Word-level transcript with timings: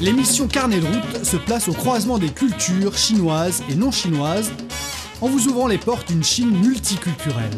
L'émission 0.00 0.48
Carnet 0.48 0.80
de 0.80 0.86
route 0.86 1.24
se 1.24 1.36
place 1.36 1.68
au 1.68 1.72
croisement 1.72 2.18
des 2.18 2.30
cultures 2.30 2.96
chinoises 2.96 3.62
et 3.70 3.74
non 3.74 3.90
chinoises 3.90 4.50
en 5.20 5.28
vous 5.28 5.46
ouvrant 5.48 5.68
les 5.68 5.78
portes 5.78 6.08
d'une 6.08 6.24
Chine 6.24 6.50
multiculturelle. 6.50 7.50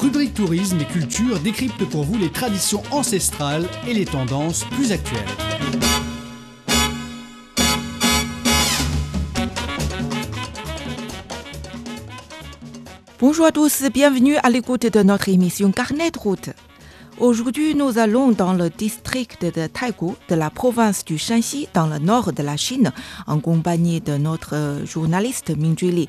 Rubrique 0.00 0.34
tourisme 0.34 0.78
et 0.80 0.84
culture 0.84 1.40
décrypte 1.40 1.84
pour 1.86 2.04
vous 2.04 2.18
les 2.18 2.30
traditions 2.30 2.82
ancestrales 2.90 3.66
et 3.88 3.94
les 3.94 4.04
tendances 4.04 4.64
plus 4.64 4.92
actuelles. 4.92 5.20
Bonjour 13.20 13.46
à 13.46 13.52
tous, 13.52 13.82
bienvenue 13.92 14.36
à 14.36 14.50
l'écoute 14.50 14.86
de 14.86 15.02
notre 15.02 15.28
émission 15.28 15.72
Carnet 15.72 16.10
de 16.10 16.18
route. 16.18 16.50
Aujourd'hui, 17.20 17.76
nous 17.76 17.98
allons 17.98 18.32
dans 18.32 18.54
le 18.54 18.68
district 18.70 19.44
de 19.44 19.68
Taigu 19.68 20.14
de 20.28 20.34
la 20.34 20.50
province 20.50 21.04
du 21.04 21.16
Shanxi, 21.16 21.68
dans 21.72 21.86
le 21.86 21.98
nord 21.98 22.32
de 22.32 22.42
la 22.42 22.56
Chine, 22.56 22.92
en 23.28 23.38
compagnie 23.38 24.00
de 24.00 24.16
notre 24.16 24.82
journaliste 24.84 25.56
Ming 25.56 25.78
Li. 25.80 26.08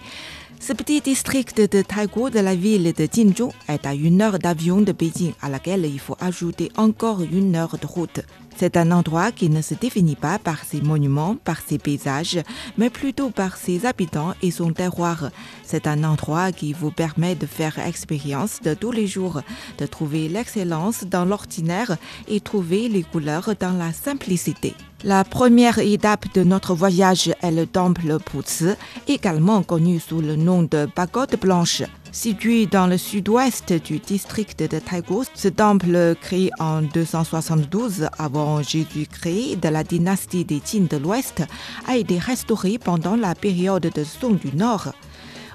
Ce 0.67 0.73
petit 0.73 0.99
district 0.99 1.61
de 1.61 1.83
Taigu 1.83 2.31
de 2.31 2.39
la 2.39 2.55
ville 2.55 2.91
de 2.91 3.07
Jinzhou 3.07 3.51
est 3.67 3.85
à 3.85 3.93
une 3.93 4.19
heure 4.19 4.39
d'avion 4.39 4.81
de 4.81 4.93
Beijing, 4.93 5.33
à 5.43 5.47
laquelle 5.47 5.85
il 5.85 5.99
faut 5.99 6.17
ajouter 6.19 6.71
encore 6.75 7.21
une 7.21 7.55
heure 7.55 7.77
de 7.79 7.85
route. 7.85 8.21
C'est 8.57 8.75
un 8.75 8.89
endroit 8.89 9.31
qui 9.31 9.51
ne 9.51 9.61
se 9.61 9.75
définit 9.75 10.15
pas 10.15 10.39
par 10.39 10.63
ses 10.63 10.81
monuments, 10.81 11.35
par 11.35 11.59
ses 11.61 11.77
paysages, 11.77 12.39
mais 12.79 12.89
plutôt 12.89 13.29
par 13.29 13.57
ses 13.57 13.85
habitants 13.85 14.33
et 14.41 14.49
son 14.49 14.73
terroir. 14.73 15.29
C'est 15.63 15.85
un 15.85 16.03
endroit 16.03 16.51
qui 16.51 16.73
vous 16.73 16.89
permet 16.89 17.35
de 17.35 17.45
faire 17.45 17.77
expérience 17.77 18.59
de 18.63 18.73
tous 18.73 18.91
les 18.91 19.05
jours, 19.05 19.41
de 19.77 19.85
trouver 19.85 20.29
l'excellence 20.29 21.03
dans 21.03 21.25
l'ordinaire 21.25 21.95
et 22.27 22.39
trouver 22.39 22.89
les 22.89 23.03
couleurs 23.03 23.51
dans 23.59 23.77
la 23.77 23.93
simplicité. 23.93 24.73
La 25.03 25.23
première 25.23 25.79
étape 25.79 26.33
de 26.33 26.43
notre 26.43 26.73
voyage 26.73 27.31
est 27.41 27.51
le 27.51 27.67
temple 27.67 28.17
Puzi, 28.19 28.69
également 29.07 29.61
connu 29.61 29.99
sous 29.99 30.21
le 30.21 30.35
nom 30.35 30.63
de 30.63 30.87
pagode 30.87 31.35
blanche. 31.39 31.83
Situé 32.11 32.65
dans 32.65 32.87
le 32.87 32.97
sud-ouest 32.97 33.73
du 33.73 33.99
district 33.99 34.59
de 34.61 34.79
Taigu, 34.79 35.25
ce 35.35 35.49
temple 35.49 36.15
créé 36.21 36.49
en 36.59 36.81
272 36.81 38.07
avant 38.17 38.63
Jésus-Christ 38.63 39.57
de 39.57 39.67
la 39.67 39.83
dynastie 39.83 40.45
des 40.45 40.61
Qin 40.61 40.87
de 40.89 40.97
l'Ouest 40.97 41.43
a 41.87 41.97
été 41.97 42.17
restauré 42.17 42.77
pendant 42.77 43.17
la 43.17 43.35
période 43.35 43.91
de 43.93 44.03
Song 44.03 44.39
du 44.39 44.55
Nord. 44.55 44.93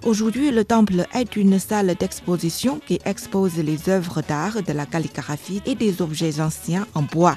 Aujourd'hui, 0.04 0.50
le 0.50 0.64
temple 0.64 1.06
est 1.14 1.36
une 1.36 1.58
salle 1.58 1.94
d'exposition 1.94 2.80
qui 2.86 3.00
expose 3.04 3.56
les 3.56 3.88
œuvres 3.88 4.22
d'art 4.27 4.62
de 4.62 4.72
la 4.72 4.86
calligraphie 4.86 5.62
et 5.66 5.75
des 5.75 6.00
objets 6.02 6.41
anciens 6.41 6.86
en 6.94 7.02
bois. 7.02 7.36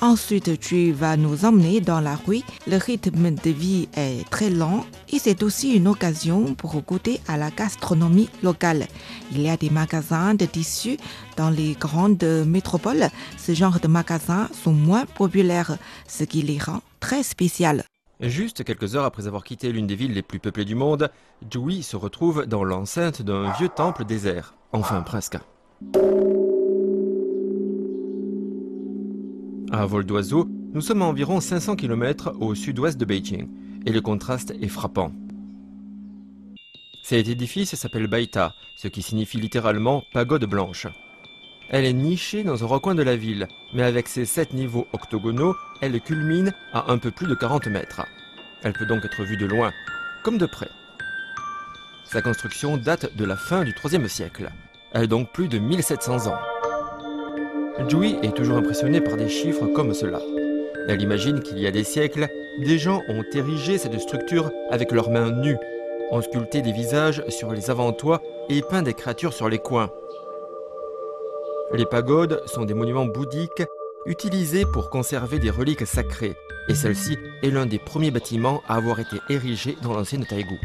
Ensuite, 0.00 0.60
tu 0.60 0.92
vas 0.92 1.16
nous 1.16 1.44
emmener 1.44 1.80
dans 1.80 2.00
la 2.00 2.14
rue. 2.14 2.42
Le 2.68 2.76
rythme 2.76 3.32
de 3.32 3.50
vie 3.50 3.88
est 3.96 4.28
très 4.30 4.48
lent 4.48 4.86
et 5.12 5.18
c'est 5.18 5.42
aussi 5.42 5.74
une 5.74 5.88
occasion 5.88 6.54
pour 6.54 6.80
goûter 6.82 7.20
à 7.26 7.36
la 7.36 7.50
gastronomie 7.50 8.30
locale. 8.44 8.86
Il 9.32 9.40
y 9.40 9.50
a 9.50 9.56
des 9.56 9.70
magasins 9.70 10.34
de 10.34 10.46
tissus 10.46 10.98
dans 11.36 11.50
les 11.50 11.72
grandes 11.72 12.22
métropoles. 12.46 13.08
Ce 13.36 13.54
genre 13.54 13.80
de 13.80 13.88
magasins 13.88 14.48
sont 14.52 14.72
moins 14.72 15.04
populaires, 15.04 15.76
ce 16.06 16.22
qui 16.22 16.42
les 16.42 16.58
rend 16.58 16.80
très 17.00 17.24
spéciales. 17.24 17.82
Juste 18.20 18.62
quelques 18.62 18.94
heures 18.94 19.04
après 19.04 19.26
avoir 19.26 19.42
quitté 19.42 19.72
l'une 19.72 19.88
des 19.88 19.96
villes 19.96 20.12
les 20.12 20.22
plus 20.22 20.38
peuplées 20.38 20.64
du 20.64 20.76
monde, 20.76 21.10
Jui 21.50 21.82
se 21.82 21.96
retrouve 21.96 22.46
dans 22.46 22.62
l'enceinte 22.62 23.22
d'un 23.22 23.50
vieux 23.52 23.68
temple 23.68 24.04
désert. 24.04 24.54
Enfin, 24.72 25.02
presque. 25.02 25.38
À 29.70 29.84
vol 29.84 30.06
d'oiseau, 30.06 30.48
nous 30.72 30.80
sommes 30.80 31.02
à 31.02 31.04
environ 31.04 31.40
500 31.40 31.76
km 31.76 32.32
au 32.40 32.54
sud-ouest 32.54 32.98
de 32.98 33.04
Beijing, 33.04 33.48
et 33.84 33.92
le 33.92 34.00
contraste 34.00 34.54
est 34.62 34.68
frappant. 34.68 35.12
Cet 37.02 37.28
édifice 37.28 37.74
s'appelle 37.74 38.06
Baita, 38.06 38.54
ce 38.76 38.88
qui 38.88 39.02
signifie 39.02 39.36
littéralement 39.36 40.04
pagode 40.14 40.46
blanche. 40.46 40.86
Elle 41.68 41.84
est 41.84 41.92
nichée 41.92 42.44
dans 42.44 42.64
un 42.64 42.66
recoin 42.66 42.94
de 42.94 43.02
la 43.02 43.16
ville, 43.16 43.46
mais 43.74 43.82
avec 43.82 44.08
ses 44.08 44.24
sept 44.24 44.54
niveaux 44.54 44.86
octogonaux, 44.94 45.54
elle 45.82 46.00
culmine 46.00 46.54
à 46.72 46.90
un 46.90 46.96
peu 46.96 47.10
plus 47.10 47.26
de 47.26 47.34
40 47.34 47.66
mètres. 47.66 48.06
Elle 48.62 48.72
peut 48.72 48.86
donc 48.86 49.04
être 49.04 49.22
vue 49.22 49.36
de 49.36 49.46
loin, 49.46 49.72
comme 50.24 50.38
de 50.38 50.46
près. 50.46 50.70
Sa 52.04 52.22
construction 52.22 52.78
date 52.78 53.14
de 53.16 53.24
la 53.26 53.36
fin 53.36 53.64
du 53.64 53.74
IIIe 53.84 54.08
siècle. 54.08 54.50
Elle 54.92 55.02
a 55.02 55.06
donc 55.06 55.30
plus 55.30 55.48
de 55.48 55.58
1700 55.58 56.26
ans. 56.28 56.38
Jui 57.86 58.16
est 58.22 58.36
toujours 58.36 58.56
impressionné 58.56 59.00
par 59.00 59.16
des 59.16 59.28
chiffres 59.28 59.66
comme 59.66 59.94
cela. 59.94 60.20
Elle 60.88 61.00
imagine 61.00 61.40
qu'il 61.40 61.58
y 61.58 61.66
a 61.66 61.70
des 61.70 61.84
siècles, 61.84 62.28
des 62.58 62.78
gens 62.78 63.02
ont 63.08 63.22
érigé 63.32 63.78
cette 63.78 63.98
structure 64.00 64.50
avec 64.70 64.90
leurs 64.90 65.10
mains 65.10 65.30
nues, 65.30 65.56
ont 66.10 66.20
sculpté 66.20 66.60
des 66.60 66.72
visages 66.72 67.22
sur 67.28 67.52
les 67.52 67.70
avant-toits 67.70 68.20
et 68.48 68.62
peint 68.62 68.82
des 68.82 68.94
créatures 68.94 69.32
sur 69.32 69.48
les 69.48 69.58
coins. 69.58 69.90
Les 71.72 71.86
pagodes 71.86 72.42
sont 72.46 72.64
des 72.64 72.74
monuments 72.74 73.06
bouddhiques 73.06 73.64
utilisés 74.06 74.64
pour 74.64 74.90
conserver 74.90 75.38
des 75.38 75.50
reliques 75.50 75.86
sacrées, 75.86 76.34
et 76.68 76.74
celle-ci 76.74 77.16
est 77.42 77.50
l'un 77.50 77.66
des 77.66 77.78
premiers 77.78 78.10
bâtiments 78.10 78.62
à 78.68 78.76
avoir 78.76 79.00
été 79.00 79.16
érigé 79.28 79.76
dans 79.82 79.92
l'ancienne 79.92 80.26
Taïgu. 80.26 80.58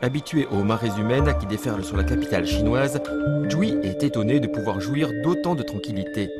Habituée 0.00 0.46
aux 0.52 0.62
marées 0.62 0.96
humaines 0.96 1.34
qui 1.40 1.46
déferlent 1.46 1.84
sur 1.84 1.96
la 1.96 2.04
capitale 2.04 2.46
chinoise, 2.46 3.00
Jui 3.48 3.74
est 3.82 4.04
étonnée 4.04 4.38
de 4.38 4.46
pouvoir 4.46 4.80
jouir 4.80 5.10
d'autant 5.24 5.56
de 5.56 5.64
tranquillité. 5.64 6.30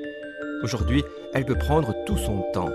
Aujourd'hui, 0.62 1.02
elle 1.34 1.44
peut 1.44 1.58
prendre 1.58 1.92
tout 2.06 2.16
son 2.16 2.42
temps. 2.52 2.70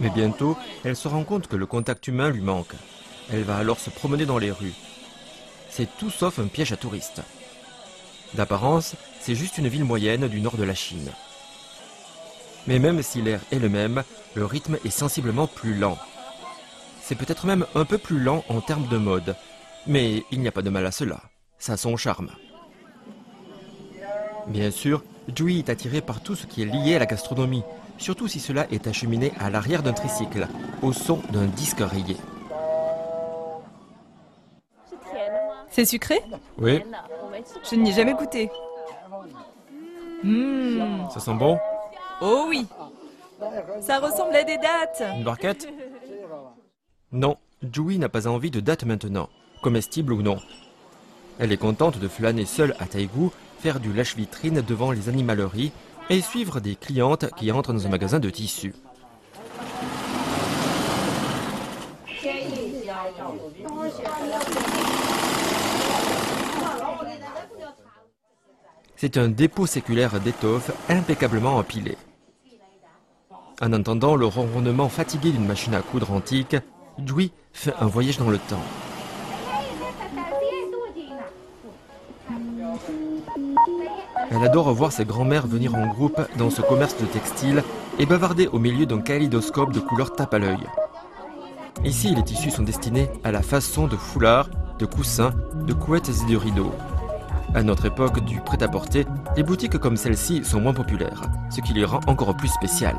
Mais 0.00 0.08
bientôt, 0.08 0.56
elle 0.84 0.96
se 0.96 1.06
rend 1.06 1.24
compte 1.24 1.48
que 1.48 1.56
le 1.56 1.66
contact 1.66 2.08
humain 2.08 2.30
lui 2.30 2.40
manque. 2.40 2.74
Elle 3.32 3.44
va 3.44 3.56
alors 3.56 3.78
se 3.78 3.90
promener 3.90 4.26
dans 4.26 4.38
les 4.38 4.50
rues. 4.50 4.74
C'est 5.70 5.88
tout 5.98 6.10
sauf 6.10 6.38
un 6.38 6.46
piège 6.46 6.72
à 6.72 6.76
touristes. 6.76 7.22
D'apparence, 8.34 8.94
c'est 9.20 9.34
juste 9.34 9.58
une 9.58 9.68
ville 9.68 9.84
moyenne 9.84 10.28
du 10.28 10.40
nord 10.40 10.56
de 10.56 10.64
la 10.64 10.74
Chine. 10.74 11.10
Mais 12.66 12.78
même 12.78 13.02
si 13.02 13.22
l'air 13.22 13.40
est 13.52 13.58
le 13.58 13.68
même, 13.68 14.02
le 14.34 14.44
rythme 14.44 14.78
est 14.84 14.90
sensiblement 14.90 15.46
plus 15.46 15.74
lent. 15.74 15.98
C'est 17.02 17.14
peut-être 17.14 17.46
même 17.46 17.66
un 17.74 17.84
peu 17.84 17.98
plus 17.98 18.18
lent 18.18 18.44
en 18.48 18.60
termes 18.60 18.88
de 18.88 18.96
mode. 18.96 19.36
Mais 19.86 20.24
il 20.30 20.40
n'y 20.40 20.48
a 20.48 20.52
pas 20.52 20.62
de 20.62 20.70
mal 20.70 20.86
à 20.86 20.90
cela. 20.90 21.20
Ça 21.58 21.74
a 21.74 21.76
son 21.76 21.96
charme. 21.96 22.30
Bien 24.46 24.70
sûr, 24.70 25.02
Jui 25.34 25.58
est 25.58 25.70
attiré 25.70 26.00
par 26.00 26.22
tout 26.22 26.34
ce 26.34 26.46
qui 26.46 26.62
est 26.62 26.66
lié 26.66 26.96
à 26.96 26.98
la 26.98 27.06
gastronomie, 27.06 27.62
surtout 27.98 28.28
si 28.28 28.40
cela 28.40 28.66
est 28.70 28.86
acheminé 28.86 29.32
à 29.38 29.50
l'arrière 29.50 29.82
d'un 29.82 29.92
tricycle, 29.92 30.48
au 30.82 30.92
son 30.92 31.20
d'un 31.32 31.46
disque 31.46 31.80
rayé. 31.80 32.16
C'est 35.74 35.86
sucré 35.86 36.20
Oui, 36.56 36.80
Je 37.68 37.74
n'y 37.74 37.90
ai 37.90 37.92
jamais 37.92 38.14
goûté. 38.14 38.48
Mmh. 40.22 41.10
ça 41.12 41.18
sent 41.18 41.34
bon 41.34 41.58
Oh 42.22 42.46
oui 42.48 42.64
Ça 43.80 43.98
ressemble 43.98 44.36
à 44.36 44.44
des 44.44 44.56
dates 44.56 45.02
Une 45.16 45.24
barquette 45.24 45.68
Non, 47.10 47.38
Jui 47.72 47.98
n'a 47.98 48.08
pas 48.08 48.28
envie 48.28 48.52
de 48.52 48.60
date 48.60 48.84
maintenant, 48.84 49.28
comestible 49.64 50.12
ou 50.12 50.22
non. 50.22 50.38
Elle 51.40 51.50
est 51.50 51.56
contente 51.56 51.98
de 51.98 52.06
flâner 52.06 52.44
seule 52.44 52.76
à 52.78 52.86
Taïgu, 52.86 53.30
faire 53.58 53.80
du 53.80 53.92
lâche-vitrine 53.92 54.62
devant 54.62 54.92
les 54.92 55.08
animaleries 55.08 55.72
et 56.08 56.20
suivre 56.20 56.60
des 56.60 56.76
clientes 56.76 57.28
qui 57.34 57.50
entrent 57.50 57.72
dans 57.72 57.84
un 57.84 57.90
magasin 57.90 58.20
de 58.20 58.30
tissus. 58.30 58.74
C'est 69.04 69.18
un 69.18 69.28
dépôt 69.28 69.66
séculaire 69.66 70.18
d'étoffes 70.18 70.70
impeccablement 70.88 71.58
empilé. 71.58 71.98
En 73.60 73.74
entendant 73.74 74.16
le 74.16 74.24
ronronnement 74.24 74.88
fatigué 74.88 75.30
d'une 75.30 75.46
machine 75.46 75.74
à 75.74 75.82
coudre 75.82 76.10
antique, 76.10 76.56
Jui 77.04 77.30
fait 77.52 77.74
un 77.82 77.84
voyage 77.84 78.16
dans 78.16 78.30
le 78.30 78.38
temps. 78.38 78.64
Elle 84.30 84.42
adore 84.42 84.72
voir 84.72 84.90
ses 84.90 85.04
grands-mères 85.04 85.46
venir 85.46 85.74
en 85.74 85.86
groupe 85.86 86.22
dans 86.38 86.48
ce 86.48 86.62
commerce 86.62 86.96
de 86.96 87.04
textiles 87.04 87.62
et 87.98 88.06
bavarder 88.06 88.46
au 88.46 88.58
milieu 88.58 88.86
d'un 88.86 89.02
kaléidoscope 89.02 89.74
de 89.74 89.80
couleurs 89.80 90.16
tape 90.16 90.32
à 90.32 90.38
l'œil. 90.38 90.66
Ici, 91.84 92.14
les 92.14 92.24
tissus 92.24 92.52
sont 92.52 92.62
destinés 92.62 93.10
à 93.22 93.32
la 93.32 93.42
façon 93.42 93.86
de 93.86 93.96
foulards, 93.96 94.48
de 94.78 94.86
coussins, 94.86 95.34
de 95.66 95.74
couettes 95.74 96.08
et 96.08 96.32
de 96.32 96.36
rideaux. 96.38 96.72
À 97.54 97.62
notre 97.62 97.86
époque 97.86 98.24
du 98.24 98.40
prêt-à-porter, 98.40 99.06
les 99.36 99.44
boutiques 99.44 99.78
comme 99.78 99.96
celle-ci 99.96 100.44
sont 100.44 100.60
moins 100.60 100.74
populaires, 100.74 101.22
ce 101.50 101.60
qui 101.60 101.72
les 101.72 101.84
rend 101.84 102.00
encore 102.08 102.36
plus 102.36 102.48
spéciales. 102.48 102.98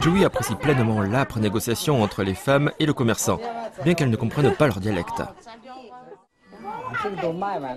Joey 0.00 0.24
apprécie 0.24 0.54
pleinement 0.54 1.02
l'âpre 1.02 1.38
négociation 1.38 2.02
entre 2.02 2.22
les 2.22 2.34
femmes 2.34 2.70
et 2.78 2.86
le 2.86 2.94
commerçant, 2.94 3.38
bien 3.84 3.92
qu'elles 3.92 4.10
ne 4.10 4.16
comprennent 4.16 4.54
pas 4.54 4.68
leur 4.68 4.80
dialecte. 4.80 5.22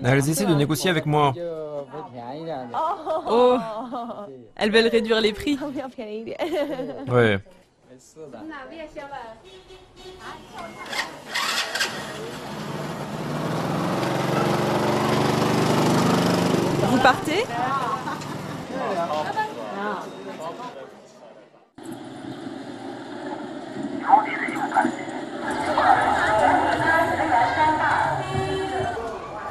Elles 0.04 0.28
essaient 0.28 0.46
de 0.46 0.54
négocier 0.54 0.90
avec 0.90 1.06
moi. 1.06 1.32
Oh 3.30 3.58
Elles 4.56 4.70
veulent 4.70 4.88
réduire 4.88 5.20
les 5.20 5.32
prix. 5.32 5.58
Ouais. 7.08 7.38
Vous 16.84 16.98
partez 16.98 17.44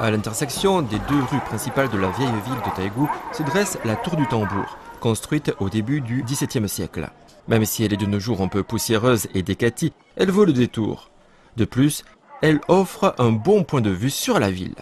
À 0.02 0.10
l'intersection 0.10 0.82
des 0.82 0.98
deux 1.08 1.22
rues 1.30 1.38
principales 1.46 1.88
de 1.88 1.96
la 1.96 2.10
vieille 2.10 2.26
ville 2.26 2.60
de 2.66 2.74
Taïgou 2.74 3.08
se 3.32 3.44
dresse 3.44 3.78
la 3.84 3.94
tour 3.94 4.16
du 4.16 4.26
tambour, 4.26 4.76
construite 4.98 5.54
au 5.60 5.68
début 5.68 6.00
du 6.00 6.24
XVIIe 6.24 6.68
siècle. 6.68 7.08
Même 7.46 7.64
si 7.64 7.84
elle 7.84 7.92
est 7.92 7.96
de 7.98 8.06
nos 8.06 8.18
jours 8.18 8.40
un 8.40 8.48
peu 8.48 8.64
poussiéreuse 8.64 9.28
et 9.32 9.44
décatie, 9.44 9.92
elle 10.16 10.32
vaut 10.32 10.44
le 10.44 10.52
détour. 10.52 11.08
De 11.56 11.64
plus, 11.64 12.04
elle 12.40 12.60
offre 12.66 13.14
un 13.18 13.30
bon 13.30 13.62
point 13.62 13.80
de 13.80 13.90
vue 13.90 14.10
sur 14.10 14.40
la 14.40 14.50
ville. 14.50 14.74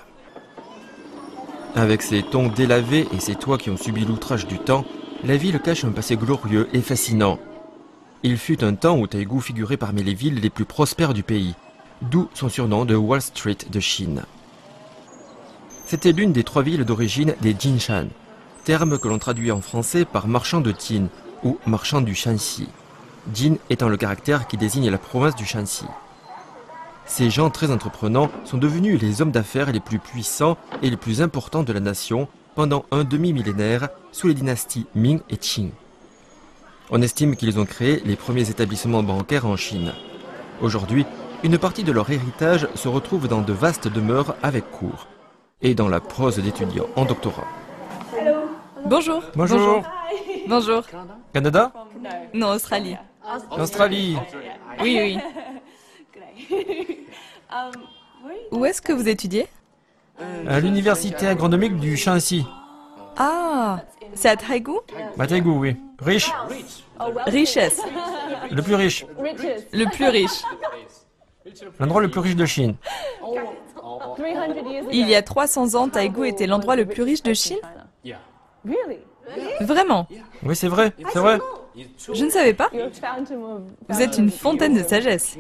Avec 1.77 2.01
ses 2.01 2.23
tons 2.23 2.49
délavés 2.49 3.07
et 3.13 3.21
ses 3.21 3.35
toits 3.35 3.59
qui 3.59 3.69
ont 3.69 3.77
subi 3.77 4.07
l'outrage 4.07 4.47
du 4.47 4.59
temps, 4.59 4.87
la 5.23 5.37
ville 5.37 5.61
cache 5.61 5.85
un 5.85 5.91
passé 5.91 6.17
glorieux 6.17 6.67
et 6.73 6.81
fascinant. 6.81 7.39
Il 8.23 8.39
fut 8.39 8.65
un 8.65 8.73
temps 8.73 8.97
où 8.97 9.07
Taïgou 9.07 9.41
figurait 9.41 9.77
parmi 9.77 10.03
les 10.03 10.15
villes 10.15 10.41
les 10.41 10.49
plus 10.49 10.65
prospères 10.65 11.13
du 11.13 11.25
pays, 11.25 11.55
d'où 12.01 12.31
son 12.33 12.49
surnom 12.49 12.87
de 12.87 12.97
Wall 12.97 13.21
Street 13.21 13.59
de 13.71 13.81
Chine. 13.81 14.25
C'était 15.91 16.13
l'une 16.13 16.31
des 16.31 16.45
trois 16.45 16.63
villes 16.63 16.85
d'origine 16.85 17.35
des 17.41 17.53
Jinshan, 17.59 18.07
terme 18.63 18.97
que 18.97 19.09
l'on 19.09 19.19
traduit 19.19 19.51
en 19.51 19.61
français 19.61 20.05
par 20.05 20.29
marchand 20.29 20.61
de 20.61 20.73
Jin 20.73 21.09
ou 21.43 21.59
marchand 21.67 22.01
du 22.01 22.15
Shanxi. 22.15 22.69
Jin 23.35 23.57
étant 23.71 23.89
le 23.89 23.97
caractère 23.97 24.47
qui 24.47 24.57
désigne 24.57 24.89
la 24.89 24.99
province 24.99 25.35
du 25.35 25.45
Shanxi. 25.45 25.87
Ces 27.07 27.29
gens 27.29 27.51
très 27.51 27.73
entreprenants 27.73 28.31
sont 28.45 28.57
devenus 28.57 29.03
les 29.03 29.21
hommes 29.21 29.33
d'affaires 29.33 29.73
les 29.73 29.81
plus 29.81 29.99
puissants 29.99 30.57
et 30.81 30.91
les 30.91 30.97
plus 30.97 31.23
importants 31.23 31.65
de 31.65 31.73
la 31.73 31.81
nation 31.81 32.29
pendant 32.55 32.85
un 32.93 33.03
demi-millénaire 33.03 33.89
sous 34.13 34.29
les 34.29 34.35
dynasties 34.35 34.87
Ming 34.95 35.19
et 35.29 35.39
Qing. 35.39 35.73
On 36.91 37.03
estime 37.03 37.35
qu'ils 37.35 37.59
ont 37.59 37.67
créé 37.67 38.01
les 38.05 38.15
premiers 38.15 38.49
établissements 38.49 39.03
bancaires 39.03 39.47
en 39.47 39.57
Chine. 39.57 39.93
Aujourd'hui, 40.61 41.05
une 41.43 41.59
partie 41.59 41.83
de 41.83 41.91
leur 41.91 42.09
héritage 42.11 42.69
se 42.77 42.87
retrouve 42.87 43.27
dans 43.27 43.43
de 43.43 43.53
vastes 43.53 43.89
demeures 43.89 44.37
avec 44.41 44.71
cours 44.71 45.09
et 45.63 45.75
dans 45.75 45.89
la 45.89 46.01
prose 46.01 46.39
d'étudiants 46.39 46.87
en 46.97 47.05
doctorat. 47.05 47.47
Bonjour. 48.87 49.23
Bonjour. 49.35 49.83
Bonjour. 50.49 50.83
Canada 51.33 51.73
Non, 52.33 52.49
Australie. 52.49 52.97
Australie 53.51 54.17
Oui, 54.81 55.19
oui. 56.51 56.57
Où 58.51 58.65
est-ce 58.65 58.81
que 58.81 58.93
vous 58.93 59.09
étudiez 59.09 59.47
À 60.49 60.61
l'université 60.61 61.27
agronomique 61.27 61.79
du 61.79 61.97
Shanxi. 61.97 62.45
Ah, 63.17 63.81
c'est 64.15 64.29
à 64.31 64.37
Taïgou 64.37 64.81
À 65.19 65.27
Taïgou, 65.27 65.59
oui. 65.59 65.77
Riche 66.01 66.31
Richesse. 67.27 67.81
Le 68.51 68.63
plus 68.63 68.75
riche. 68.75 69.07
Le 69.73 69.91
plus 69.91 70.09
riche. 70.09 70.43
L'endroit 71.79 72.01
le 72.01 72.11
plus 72.11 72.21
riche 72.21 72.37
de 72.37 72.47
Chine. 72.47 72.75
Il 74.93 75.09
y 75.09 75.15
a 75.15 75.23
300 75.23 75.75
ans, 75.75 75.89
Taïgou 75.89 76.25
était 76.25 76.47
l'endroit 76.47 76.77
le 76.77 76.87
plus 76.87 77.03
riche 77.03 77.23
de 77.23 77.35
Chine 77.35 77.59
Vraiment 79.61 80.07
Oui, 80.43 80.57
c'est 80.57 80.69
vrai, 80.69 80.93
c'est 81.13 81.19
vrai. 81.19 81.39
Je 82.13 82.25
ne 82.25 82.31
savais 82.31 82.55
pas. 82.55 82.71
Vous 83.89 84.03
êtes 84.03 84.19
une 84.19 84.31
fontaine 84.31 84.75
de 84.75 84.83
sagesse. 84.83 85.37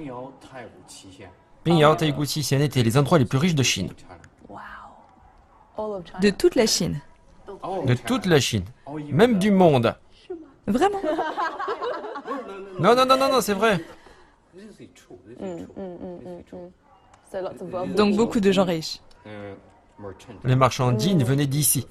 Pingyao, 1.64 1.94
Taïgou, 1.94 2.23
Xixian 2.23 2.61
étaient 2.61 2.82
les 2.82 2.97
endroits 2.97 3.19
les 3.19 3.25
plus 3.25 3.38
riches 3.38 3.55
de 3.55 3.62
Chine. 3.62 3.91
De 6.20 6.31
toute 6.31 6.55
la 6.55 6.67
Chine. 6.67 7.00
De 7.85 7.94
toute 7.94 8.26
la 8.26 8.41
Chine. 8.41 8.64
Même 9.11 9.38
du 9.38 9.50
monde. 9.50 9.94
Vraiment 10.67 11.00
Non, 12.79 12.94
non, 12.94 13.05
non, 13.05 13.17
non, 13.17 13.32
non, 13.32 13.41
c'est 13.41 13.55
vrai. 13.55 13.81
Donc 17.96 18.16
beaucoup 18.16 18.40
de 18.40 18.52
gens 18.52 18.64
riches. 18.64 19.00
Les 20.44 20.56
marchands 20.56 20.92
d'Inde 20.92 21.22
venaient 21.22 21.46
d'ici. 21.46 21.86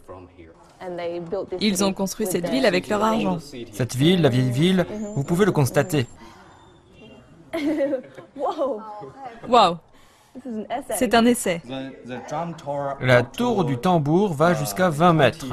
Ils 1.59 1.83
ont 1.83 1.93
construit 1.93 2.25
cette 2.25 2.49
ville 2.49 2.65
avec 2.65 2.87
leur 2.87 3.03
argent. 3.03 3.37
Cette 3.71 3.95
ville, 3.95 4.21
la 4.21 4.29
vieille 4.29 4.51
ville, 4.51 4.85
vous 5.15 5.23
pouvez 5.23 5.45
le 5.45 5.51
constater. 5.51 6.07
Waouh 9.47 9.77
C'est 10.95 11.13
un 11.13 11.25
essai. 11.25 11.61
La 13.01 13.23
tour 13.23 13.65
du 13.65 13.77
tambour 13.77 14.33
va 14.33 14.53
jusqu'à 14.53 14.89
20 14.89 15.13
mètres. 15.13 15.47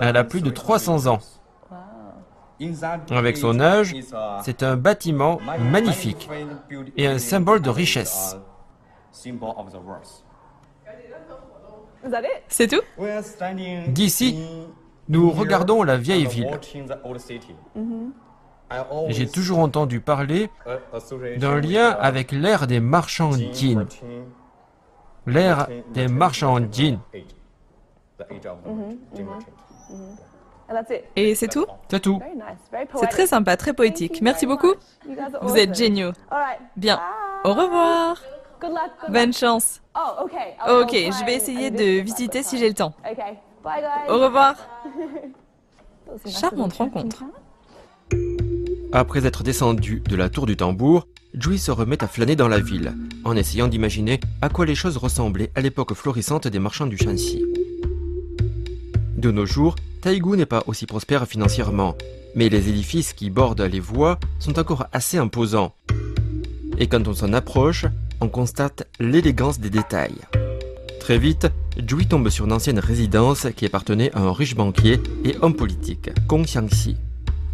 Elle 0.00 0.16
a 0.16 0.24
plus 0.24 0.42
de 0.42 0.50
300 0.50 1.06
ans. 1.06 1.18
Avec 3.10 3.36
son 3.36 3.60
âge, 3.60 3.94
c'est 4.42 4.62
un 4.62 4.76
bâtiment 4.76 5.38
magnifique 5.70 6.28
et 6.96 7.06
un 7.06 7.18
symbole 7.18 7.60
de 7.60 7.70
richesse. 7.70 8.36
C'est 12.48 12.68
tout? 12.68 12.82
D'ici, 13.88 14.44
nous 15.08 15.30
regardons 15.30 15.82
la 15.82 15.96
vieille 15.96 16.26
ville. 16.26 16.58
J'ai 19.08 19.28
toujours 19.28 19.60
entendu 19.60 20.00
parler 20.00 20.50
d'un 21.38 21.60
lien 21.60 21.90
avec 21.90 22.32
l'ère 22.32 22.66
des 22.66 22.80
marchands 22.80 23.30
d'Inde. 23.30 23.88
L'ère 25.26 25.68
des 25.94 26.08
marchands 26.08 26.60
d'Inde. 26.60 26.98
Et 31.16 31.34
c'est 31.34 31.48
tout? 31.48 31.66
C'est 31.90 32.00
tout. 32.00 32.20
C'est 32.96 33.06
très 33.08 33.26
sympa, 33.26 33.56
très 33.56 33.72
poétique. 33.72 34.20
Merci 34.22 34.46
beaucoup. 34.46 34.74
Vous 35.42 35.56
êtes 35.56 35.74
géniaux. 35.74 36.12
Bien. 36.76 37.00
Au 37.44 37.54
revoir. 37.54 38.20
Bonne 39.08 39.32
chance. 39.32 39.80
Ok, 40.68 40.92
je 40.92 41.24
vais 41.24 41.34
essayer 41.34 41.70
de 41.70 42.00
visiter 42.00 42.42
si 42.42 42.58
j'ai 42.58 42.68
le 42.68 42.74
temps. 42.74 42.94
Au 44.08 44.18
revoir. 44.18 44.54
Charmante 46.26 46.74
rencontre. 46.74 47.24
Après 48.92 49.26
être 49.26 49.42
descendu 49.42 50.02
de 50.08 50.16
la 50.16 50.30
tour 50.30 50.46
du 50.46 50.56
tambour, 50.56 51.06
Jui 51.34 51.58
se 51.58 51.70
remet 51.70 52.02
à 52.02 52.08
flâner 52.08 52.36
dans 52.36 52.48
la 52.48 52.58
ville, 52.58 52.94
en 53.24 53.36
essayant 53.36 53.68
d'imaginer 53.68 54.18
à 54.40 54.48
quoi 54.48 54.64
les 54.64 54.74
choses 54.74 54.96
ressemblaient 54.96 55.50
à 55.54 55.60
l'époque 55.60 55.92
florissante 55.92 56.48
des 56.48 56.58
marchands 56.58 56.86
du 56.86 56.96
Shanxi. 56.96 57.44
De 59.18 59.30
nos 59.30 59.44
jours, 59.44 59.76
Taïgou 60.08 60.36
n'est 60.36 60.46
pas 60.46 60.64
aussi 60.66 60.86
prospère 60.86 61.26
financièrement, 61.26 61.94
mais 62.34 62.48
les 62.48 62.70
édifices 62.70 63.12
qui 63.12 63.28
bordent 63.28 63.60
les 63.60 63.78
voies 63.78 64.18
sont 64.38 64.58
encore 64.58 64.86
assez 64.90 65.18
imposants. 65.18 65.74
Et 66.78 66.86
quand 66.86 67.06
on 67.08 67.12
s'en 67.12 67.34
approche, 67.34 67.84
on 68.22 68.28
constate 68.28 68.88
l'élégance 69.00 69.60
des 69.60 69.68
détails. 69.68 70.16
Très 70.98 71.18
vite, 71.18 71.48
Jui 71.86 72.06
tombe 72.06 72.30
sur 72.30 72.46
une 72.46 72.54
ancienne 72.54 72.78
résidence 72.78 73.48
qui 73.54 73.66
appartenait 73.66 74.10
à 74.14 74.20
un 74.20 74.32
riche 74.32 74.54
banquier 74.54 74.98
et 75.26 75.36
homme 75.42 75.54
politique, 75.54 76.08
Gong 76.26 76.44
Xiangxi. 76.44 76.96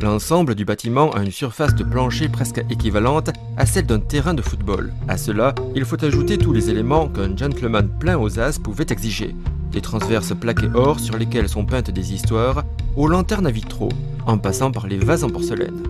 L'ensemble 0.01 0.55
du 0.55 0.65
bâtiment 0.65 1.11
a 1.11 1.25
une 1.25 1.33
surface 1.33 1.75
de 1.75 1.83
plancher 1.83 2.29
presque 2.29 2.65
équivalente 2.71 3.31
à 3.57 3.67
celle 3.67 3.87
d'un 3.87 3.99
terrain 3.99 4.35
de 4.35 4.43
football. 4.43 4.93
À 5.09 5.17
cela, 5.17 5.57
il 5.75 5.85
faut 5.85 6.05
ajouter 6.05 6.39
tous 6.39 6.53
les 6.53 6.71
éléments 6.71 7.09
qu'un 7.09 7.37
gentleman 7.37 7.89
plein 7.99 8.17
aux 8.17 8.39
as 8.39 8.61
pouvait 8.61 8.87
exiger. 8.91 9.35
Des 9.75 9.81
transverses 9.81 10.33
plaquées 10.37 10.71
or 10.73 11.01
sur 11.01 11.19
lesquelles 11.19 11.49
sont 11.49 11.65
peintes 11.65 11.91
des 11.91 12.15
histoires, 12.15 12.63
aux 12.95 13.09
lanternes 13.09 13.49
à 13.49 13.51
vitraux, 13.51 13.89
en 14.25 14.39
passant 14.39 14.71
par 14.71 14.87
les 14.87 14.99
vases 14.99 15.25
en 15.25 15.31
porcelaine. 15.31 15.83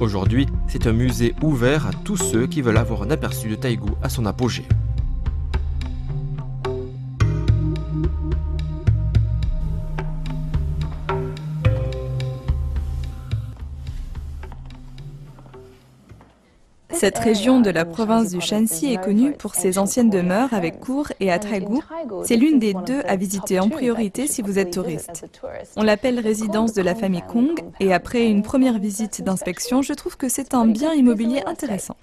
Aujourd'hui, 0.00 0.46
c'est 0.68 0.86
un 0.86 0.94
musée 0.94 1.34
ouvert 1.42 1.86
à 1.86 1.90
tous 2.04 2.16
ceux 2.16 2.46
qui 2.46 2.62
veulent 2.62 2.78
avoir 2.78 3.02
un 3.02 3.10
aperçu 3.10 3.50
de 3.50 3.56
Taïgou 3.56 3.90
à 4.02 4.08
son 4.08 4.24
apogée. 4.24 4.64
Cette 17.04 17.18
région 17.18 17.60
de 17.60 17.68
la 17.68 17.84
province 17.84 18.30
du 18.30 18.40
Shanxi 18.40 18.94
est 18.94 19.04
connue 19.04 19.32
pour 19.32 19.54
ses 19.54 19.76
anciennes 19.76 20.08
demeures 20.08 20.54
avec 20.54 20.80
cours 20.80 21.08
et 21.20 21.30
à 21.30 21.38
Taigu. 21.38 21.82
C'est 22.24 22.38
l'une 22.38 22.58
des 22.58 22.72
deux 22.72 23.02
à 23.06 23.16
visiter 23.16 23.60
en 23.60 23.68
priorité 23.68 24.26
si 24.26 24.40
vous 24.40 24.58
êtes 24.58 24.72
touriste. 24.72 25.26
On 25.76 25.82
l'appelle 25.82 26.18
résidence 26.18 26.72
de 26.72 26.80
la 26.80 26.94
famille 26.94 27.22
Kong 27.28 27.60
et 27.78 27.92
après 27.92 28.24
une 28.24 28.40
première 28.40 28.78
visite 28.78 29.20
d'inspection, 29.22 29.82
je 29.82 29.92
trouve 29.92 30.16
que 30.16 30.30
c'est 30.30 30.54
un 30.54 30.64
bien 30.64 30.94
immobilier 30.94 31.42
intéressant. 31.44 31.94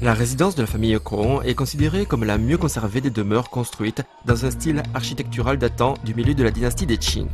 La 0.00 0.14
résidence 0.14 0.54
de 0.54 0.62
la 0.62 0.68
famille 0.68 0.98
Kong 1.04 1.42
est 1.44 1.54
considérée 1.54 2.06
comme 2.06 2.24
la 2.24 2.38
mieux 2.38 2.56
conservée 2.56 3.02
des 3.02 3.10
demeures 3.10 3.50
construites 3.50 4.04
dans 4.24 4.46
un 4.46 4.50
style 4.50 4.82
architectural 4.94 5.58
datant 5.58 5.96
du 6.02 6.14
milieu 6.14 6.32
de 6.32 6.42
la 6.42 6.50
dynastie 6.50 6.86
des 6.86 6.96
Qing. 6.96 7.26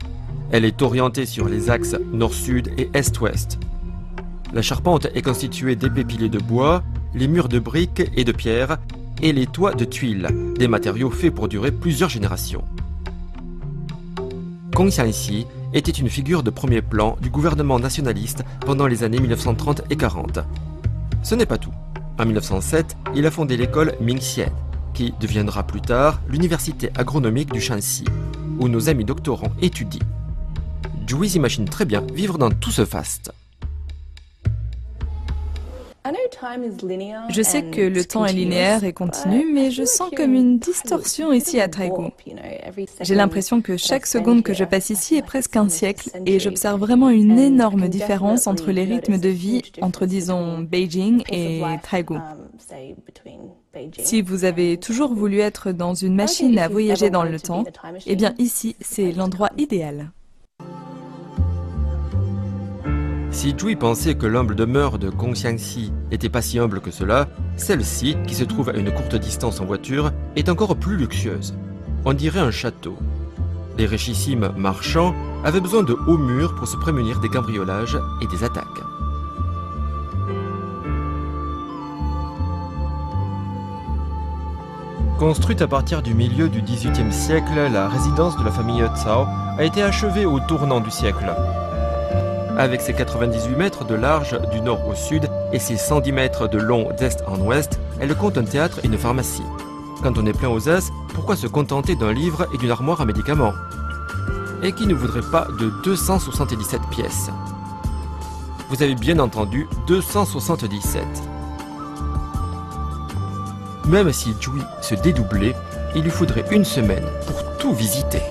Elle 0.51 0.65
est 0.65 0.83
orientée 0.83 1.27
sur 1.27 1.49
les 1.49 1.71
axes 1.71 1.95
nord-sud 2.13 2.73
et 2.79 2.91
est-ouest. 2.95 3.61
La 4.53 4.61
charpente 4.61 5.07
est 5.15 5.23
constituée 5.23 5.77
d'épais 5.77 6.05
piliers 6.05 6.29
de 6.29 6.41
bois, 6.41 6.83
les 7.15 7.29
murs 7.29 7.49
de 7.49 7.59
briques 7.59 8.03
et 8.17 8.25
de 8.25 8.33
pierre, 8.33 8.79
et 9.21 9.33
les 9.33 9.47
toits 9.47 9.75
de 9.75 9.85
tuiles, 9.85 10.29
des 10.57 10.69
matériaux 10.69 11.11
faits 11.11 11.35
pour 11.35 11.49
durer 11.49 11.71
plusieurs 11.71 12.09
générations. 12.09 12.65
Kong 14.75 14.89
Xianxi 14.89 15.47
était 15.75 15.93
une 15.93 16.09
figure 16.09 16.43
de 16.43 16.51
premier 16.51 16.83
plan 16.83 17.17
du 17.21 17.31
gouvernement 17.31 17.79
nationaliste 17.79 18.43
pendant 18.61 18.87
les 18.87 19.05
années 19.05 19.21
1930 19.21 19.83
et 19.91 19.97
40. 19.97 20.41
Ce 21.23 21.35
n'est 21.35 21.47
pas 21.47 21.59
tout. 21.59 21.73
En 22.19 22.25
1907, 22.25 22.97
il 23.15 23.27
a 23.27 23.31
fondé 23.31 23.57
l'école 23.57 23.95
Mingxian, 24.01 24.51
qui 24.95 25.15
deviendra 25.21 25.63
plus 25.63 25.81
tard 25.81 26.21
l'université 26.29 26.91
agronomique 26.97 27.53
du 27.53 27.61
Shanxi, 27.61 28.05
où 28.59 28.69
nos 28.69 28.89
amis 28.89 29.05
doctorants 29.05 29.53
étudient. 29.61 30.07
Juiz 31.07 31.35
imagine 31.35 31.67
très 31.67 31.85
bien 31.85 32.03
vivre 32.15 32.39
dans 32.39 32.51
tout 32.51 32.71
ce 32.71 32.87
faste. 32.87 33.33
Je 37.29 37.43
sais 37.43 37.63
que 37.65 37.81
le 37.81 38.05
temps 38.05 38.25
est 38.25 38.33
linéaire 38.33 38.85
et 38.85 38.93
continu, 38.93 39.53
mais 39.53 39.71
je 39.71 39.85
sens 39.85 40.11
comme 40.17 40.35
une 40.35 40.59
distorsion 40.59 41.33
ici 41.33 41.61
à 41.61 41.69
Taigu. 41.69 42.11
J'ai 43.01 43.15
l'impression 43.15 43.61
que 43.61 43.77
chaque 43.77 44.07
seconde 44.07 44.43
que 44.43 44.55
je 44.55 44.65
passe 44.65 44.91
ici 44.91 45.17
est 45.17 45.23
presque 45.23 45.57
un 45.57 45.69
siècle 45.69 46.11
et 46.27 46.39
j'observe 46.39 46.81
vraiment 46.81 47.11
une 47.11 47.39
énorme 47.39 47.89
différence 47.89 48.47
entre 48.47 48.71
les 48.71 48.85
rythmes 48.85 49.19
de 49.19 49.29
vie 49.29 49.63
entre, 49.81 50.07
disons, 50.07 50.59
Beijing 50.59 51.23
et 51.31 51.63
Taigu. 51.89 52.17
Si 53.99 54.23
vous 54.23 54.45
avez 54.45 54.77
toujours 54.77 55.15
voulu 55.15 55.41
être 55.41 55.73
dans 55.73 55.95
une 55.95 56.15
machine 56.15 56.59
à 56.59 56.69
voyager 56.69 57.11
dans 57.11 57.25
le 57.25 57.41
temps, 57.41 57.65
eh 58.07 58.17
bien 58.17 58.35
ici, 58.39 58.77
c'est 58.81 59.13
l'endroit 59.13 59.51
idéal. 59.57 60.11
Si 63.33 63.55
Jui 63.59 63.77
pensait 63.77 64.15
que 64.15 64.27
l'humble 64.27 64.55
demeure 64.55 64.99
de 64.99 65.09
Gongxiangxi 65.09 65.91
était 66.11 66.29
pas 66.29 66.43
si 66.43 66.59
humble 66.59 66.81
que 66.81 66.91
cela, 66.91 67.29
celle-ci, 67.57 68.17
qui 68.27 68.35
se 68.35 68.45
trouve 68.45 68.69
à 68.69 68.75
une 68.75 68.93
courte 68.93 69.17
distance 69.17 69.59
en 69.59 69.65
voiture, 69.65 70.13
est 70.37 70.51
encore 70.51 70.77
plus 70.77 70.99
luxueuse. 70.99 71.55
On 72.05 72.13
dirait 72.13 72.41
un 72.41 72.51
château. 72.51 72.95
Les 73.79 73.87
richissimes 73.87 74.53
marchands 74.59 75.15
avaient 75.45 75.63
besoin 75.63 75.83
de 75.83 75.95
hauts 76.07 76.19
murs 76.19 76.55
pour 76.55 76.69
se 76.69 76.77
prémunir 76.77 77.21
des 77.21 77.31
cambriolages 77.31 77.99
et 78.21 78.27
des 78.27 78.45
attaques. 78.45 78.67
Construite 85.19 85.63
à 85.63 85.69
partir 85.69 86.03
du 86.03 86.13
milieu 86.13 86.51
du 86.51 86.61
XVIIIe 86.61 87.13
siècle, 87.13 87.55
la 87.73 87.89
résidence 87.89 88.37
de 88.37 88.45
la 88.45 88.51
famille 88.51 88.85
Tsao 88.95 89.25
a 89.57 89.65
été 89.65 89.83
achevée 89.83 90.27
au 90.27 90.39
tournant 90.41 90.81
du 90.81 90.91
siècle. 90.91 91.35
Avec 92.59 92.83
ses 92.83 92.93
98 92.93 93.57
mètres 93.57 93.85
de 93.87 93.95
large 93.95 94.39
du 94.51 94.61
nord 94.61 94.87
au 94.87 94.95
sud 94.95 95.29
et 95.53 95.59
ses 95.59 95.79
110 95.79 96.13
mètres 96.13 96.49
de 96.49 96.59
long 96.59 96.91
d'est 96.99 97.23
en 97.27 97.39
ouest, 97.41 97.81
elle 97.99 98.15
compte 98.15 98.37
un 98.37 98.45
théâtre 98.45 98.81
et 98.83 98.87
une 98.87 98.99
pharmacie. 98.99 99.43
Quand 100.03 100.19
on 100.19 100.27
est 100.27 100.37
plein 100.37 100.51
aux 100.51 100.69
as, 100.69 100.91
pourquoi 101.15 101.35
se 101.35 101.47
contenter 101.47 101.97
d'un 101.97 102.13
livre 102.13 102.47
et 102.53 102.59
d'une 102.59 102.71
armoire 102.71 103.01
à 103.01 103.07
médicaments? 103.07 103.55
Et 104.63 104.73
qui 104.73 104.87
ne 104.87 104.95
voudrait 104.95 105.29
pas 105.31 105.47
de 105.59 105.73
277 105.83 106.83
pièces? 106.91 107.31
Vous 108.69 108.83
avez 108.83 108.97
bien 108.97 109.19
entendu 109.19 109.67
277. 109.87 111.05
Même 113.87 114.13
si 114.13 114.35
Jui 114.41 114.63
se 114.83 114.95
dédoublait, 114.95 115.57
il 115.95 116.03
lui 116.03 116.11
faudrait 116.11 116.45
une 116.51 116.65
semaine 116.65 117.05
pour 117.27 117.57
tout 117.57 117.73
visiter. 117.73 118.23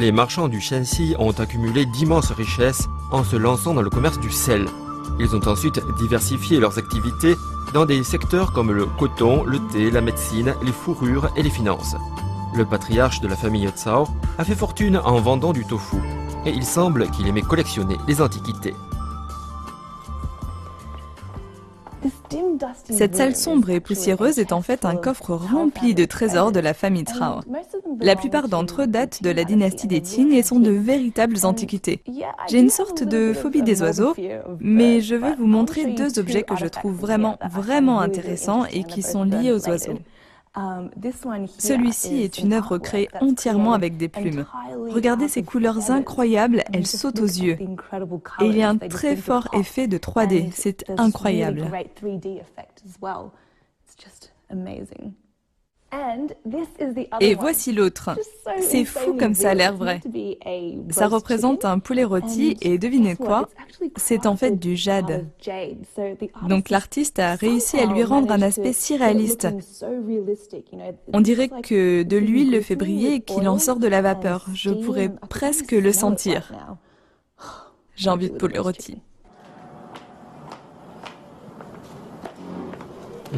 Les 0.00 0.12
marchands 0.12 0.48
du 0.48 0.62
Shanxi 0.62 1.14
ont 1.18 1.32
accumulé 1.32 1.84
d'immenses 1.84 2.30
richesses 2.30 2.88
en 3.10 3.22
se 3.22 3.36
lançant 3.36 3.74
dans 3.74 3.82
le 3.82 3.90
commerce 3.90 4.18
du 4.18 4.30
sel. 4.30 4.64
Ils 5.18 5.36
ont 5.36 5.46
ensuite 5.46 5.78
diversifié 5.98 6.58
leurs 6.58 6.78
activités 6.78 7.36
dans 7.74 7.84
des 7.84 8.02
secteurs 8.02 8.54
comme 8.54 8.72
le 8.72 8.86
coton, 8.86 9.44
le 9.44 9.58
thé, 9.70 9.90
la 9.90 10.00
médecine, 10.00 10.54
les 10.62 10.72
fourrures 10.72 11.28
et 11.36 11.42
les 11.42 11.50
finances. 11.50 11.96
Le 12.54 12.64
patriarche 12.64 13.20
de 13.20 13.28
la 13.28 13.36
famille 13.36 13.68
Tsao 13.68 14.08
a 14.38 14.44
fait 14.44 14.54
fortune 14.54 14.96
en 15.04 15.20
vendant 15.20 15.52
du 15.52 15.66
tofu, 15.66 15.98
et 16.46 16.50
il 16.50 16.64
semble 16.64 17.10
qu'il 17.10 17.28
aimait 17.28 17.42
collectionner 17.42 17.98
les 18.08 18.22
antiquités. 18.22 18.74
Cette 22.84 23.16
salle 23.16 23.36
sombre 23.36 23.70
et 23.70 23.80
poussiéreuse 23.80 24.38
est 24.38 24.52
en 24.52 24.62
fait 24.62 24.84
un 24.84 24.96
coffre 24.96 25.34
rempli 25.34 25.94
de 25.94 26.04
trésors 26.04 26.52
de 26.52 26.60
la 26.60 26.74
famille 26.74 27.04
Trao. 27.04 27.40
La 28.00 28.16
plupart 28.16 28.48
d'entre 28.48 28.82
eux 28.82 28.86
datent 28.86 29.22
de 29.22 29.30
la 29.30 29.44
dynastie 29.44 29.86
des 29.86 30.00
Qing 30.00 30.32
et 30.32 30.42
sont 30.42 30.60
de 30.60 30.70
véritables 30.70 31.44
antiquités. 31.44 32.02
J'ai 32.48 32.58
une 32.58 32.70
sorte 32.70 33.02
de 33.02 33.32
phobie 33.32 33.62
des 33.62 33.82
oiseaux, 33.82 34.14
mais 34.58 35.00
je 35.00 35.14
veux 35.14 35.34
vous 35.36 35.46
montrer 35.46 35.86
deux 35.86 36.18
objets 36.18 36.42
que 36.42 36.56
je 36.56 36.66
trouve 36.66 36.94
vraiment, 36.94 37.38
vraiment 37.50 38.00
intéressants 38.00 38.64
et 38.66 38.84
qui 38.84 39.02
sont 39.02 39.24
liés 39.24 39.52
aux 39.52 39.68
oiseaux. 39.68 39.98
Um, 40.56 40.90
Celui-ci 41.58 42.22
est 42.22 42.38
une 42.38 42.52
œuvre 42.52 42.78
créée 42.78 43.08
entièrement 43.20 43.72
avec 43.72 43.96
des 43.96 44.08
plumes. 44.08 44.44
Regardez 44.88 45.28
ces 45.28 45.44
couleurs 45.44 45.92
incroyables, 45.92 46.64
elles 46.72 46.88
sautent 46.88 47.20
aux 47.20 47.24
yeux. 47.24 47.56
Et 48.40 48.46
il 48.46 48.56
y 48.56 48.62
a 48.62 48.68
un 48.68 48.76
très 48.76 49.14
fort 49.14 49.46
effet 49.52 49.86
de 49.86 49.96
3D, 49.96 50.50
c'est 50.52 50.90
incroyable. 50.98 51.70
Et 57.20 57.34
voici 57.34 57.72
l'autre. 57.72 58.10
C'est 58.60 58.84
fou 58.84 59.14
comme 59.14 59.34
ça 59.34 59.50
a 59.50 59.54
l'air 59.54 59.74
vrai. 59.76 60.00
Ça 60.90 61.08
représente 61.08 61.64
un 61.64 61.78
poulet 61.78 62.04
rôti 62.04 62.56
et 62.60 62.78
devinez 62.78 63.16
quoi? 63.16 63.48
C'est 63.96 64.26
en 64.26 64.36
fait 64.36 64.58
du 64.58 64.76
jade. 64.76 65.26
Donc 66.48 66.70
l'artiste 66.70 67.18
a 67.18 67.34
réussi 67.34 67.78
à 67.78 67.86
lui 67.86 68.04
rendre 68.04 68.32
un 68.32 68.42
aspect 68.42 68.72
si 68.72 68.96
réaliste. 68.96 69.48
On 71.12 71.20
dirait 71.20 71.50
que 71.62 72.02
de 72.02 72.16
l'huile 72.16 72.52
le 72.52 72.60
fait 72.60 72.76
briller 72.76 73.14
et 73.14 73.20
qu'il 73.20 73.48
en 73.48 73.58
sort 73.58 73.78
de 73.78 73.88
la 73.88 74.02
vapeur. 74.02 74.46
Je 74.54 74.70
pourrais 74.70 75.10
presque 75.28 75.72
le 75.72 75.92
sentir. 75.92 76.52
J'ai 77.96 78.10
envie 78.10 78.30
de 78.30 78.36
poulet 78.36 78.58
rôti. 78.58 79.02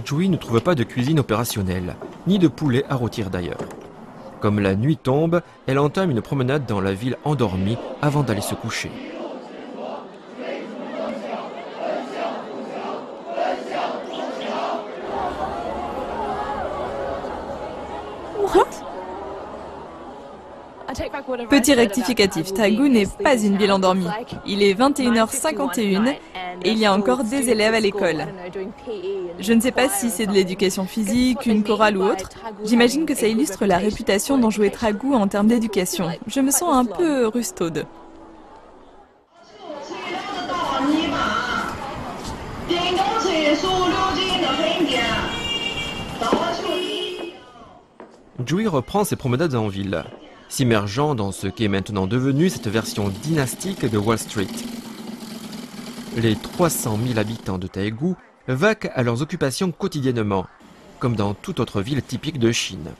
Jui 0.04 0.28
ne 0.28 0.36
trouve 0.36 0.60
pas 0.60 0.74
de 0.74 0.84
cuisine 0.84 1.20
opérationnelle, 1.20 1.96
ni 2.26 2.38
de 2.38 2.48
poulet 2.48 2.84
à 2.88 2.96
rôtir 2.96 3.30
d'ailleurs. 3.30 3.58
Comme 4.40 4.58
la 4.58 4.74
nuit 4.74 4.96
tombe, 4.96 5.40
elle 5.66 5.78
entame 5.78 6.10
une 6.10 6.22
promenade 6.22 6.66
dans 6.66 6.80
la 6.80 6.92
ville 6.92 7.16
endormie 7.24 7.78
avant 8.00 8.22
d'aller 8.22 8.40
se 8.40 8.54
coucher. 8.54 8.90
Petit 21.48 21.74
rectificatif, 21.74 22.52
Taigu 22.52 22.88
n'est 22.88 23.06
pas 23.06 23.36
une 23.36 23.56
ville 23.56 23.72
endormie. 23.72 24.06
Il 24.46 24.62
est 24.62 24.74
21h51 24.74 26.14
et 26.64 26.70
il 26.70 26.78
y 26.78 26.84
a 26.84 26.92
encore 26.92 27.24
des 27.24 27.48
élèves 27.50 27.74
à 27.74 27.80
l'école. 27.80 28.26
Je 29.38 29.52
ne 29.52 29.60
sais 29.60 29.72
pas 29.72 29.88
si 29.88 30.10
c'est 30.10 30.26
de 30.26 30.32
l'éducation 30.32 30.84
physique, 30.84 31.46
une 31.46 31.64
chorale 31.64 31.96
ou 31.96 32.04
autre. 32.04 32.30
J'imagine 32.64 33.06
que 33.06 33.14
ça 33.14 33.26
illustre 33.26 33.66
la 33.66 33.78
réputation 33.78 34.38
dont 34.38 34.50
jouait 34.50 34.70
Tragou 34.70 35.14
en 35.14 35.26
termes 35.28 35.48
d'éducation. 35.48 36.08
Je 36.26 36.40
me 36.40 36.50
sens 36.50 36.74
un 36.74 36.84
peu 36.84 37.26
rustaude. 37.26 37.86
Jui 48.44 48.66
reprend 48.66 49.04
ses 49.04 49.16
promenades 49.16 49.54
en 49.54 49.68
ville, 49.68 50.04
s'immergeant 50.48 51.14
dans 51.14 51.32
ce 51.32 51.46
qui 51.46 51.64
est 51.64 51.68
maintenant 51.68 52.06
devenu 52.06 52.50
cette 52.50 52.68
version 52.68 53.08
dynastique 53.08 53.88
de 53.88 53.96
Wall 53.96 54.18
Street. 54.18 54.46
Les 56.16 56.36
300 56.36 56.98
000 57.06 57.18
habitants 57.18 57.56
de 57.56 57.66
Taegu 57.66 58.14
vaquent 58.48 58.90
à 58.94 59.02
leurs 59.02 59.22
occupations 59.22 59.72
quotidiennement, 59.72 60.46
comme 60.98 61.16
dans 61.16 61.34
toute 61.34 61.60
autre 61.60 61.80
ville 61.80 62.02
typique 62.02 62.38
de 62.38 62.52
Chine. 62.52 62.90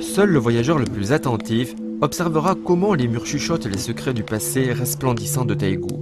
Seul 0.00 0.30
le 0.30 0.38
voyageur 0.38 0.78
le 0.78 0.84
plus 0.84 1.12
attentif 1.12 1.74
observera 2.02 2.54
comment 2.54 2.94
les 2.94 3.08
murs 3.08 3.26
chuchotent 3.26 3.66
les 3.66 3.78
secrets 3.78 4.12
du 4.12 4.22
passé 4.22 4.72
resplendissant 4.72 5.44
de 5.44 5.54
Taïgu. 5.54 5.94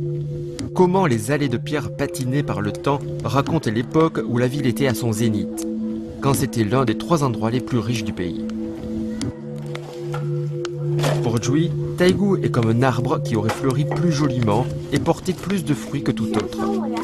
Comment 0.74 1.06
les 1.06 1.30
allées 1.30 1.48
de 1.48 1.58
pierre 1.58 1.94
patinées 1.94 2.42
par 2.42 2.60
le 2.60 2.72
temps 2.72 3.00
racontent 3.24 3.70
l'époque 3.70 4.18
où 4.26 4.38
la 4.38 4.48
ville 4.48 4.66
était 4.66 4.86
à 4.86 4.94
son 4.94 5.12
zénith, 5.12 5.66
quand 6.20 6.34
c'était 6.34 6.64
l'un 6.64 6.84
des 6.84 6.96
trois 6.96 7.22
endroits 7.22 7.50
les 7.50 7.60
plus 7.60 7.78
riches 7.78 8.04
du 8.04 8.12
pays. 8.12 8.44
Pour 11.22 11.42
Jui, 11.42 11.70
Taïgu 11.98 12.42
est 12.42 12.50
comme 12.50 12.70
un 12.70 12.82
arbre 12.82 13.22
qui 13.22 13.36
aurait 13.36 13.50
fleuri 13.50 13.84
plus 13.84 14.12
joliment 14.12 14.66
et 14.92 14.98
porté 14.98 15.32
plus 15.32 15.64
de 15.64 15.74
fruits 15.74 16.02
que 16.02 16.10
tout 16.10 16.30
autre, 16.36 16.58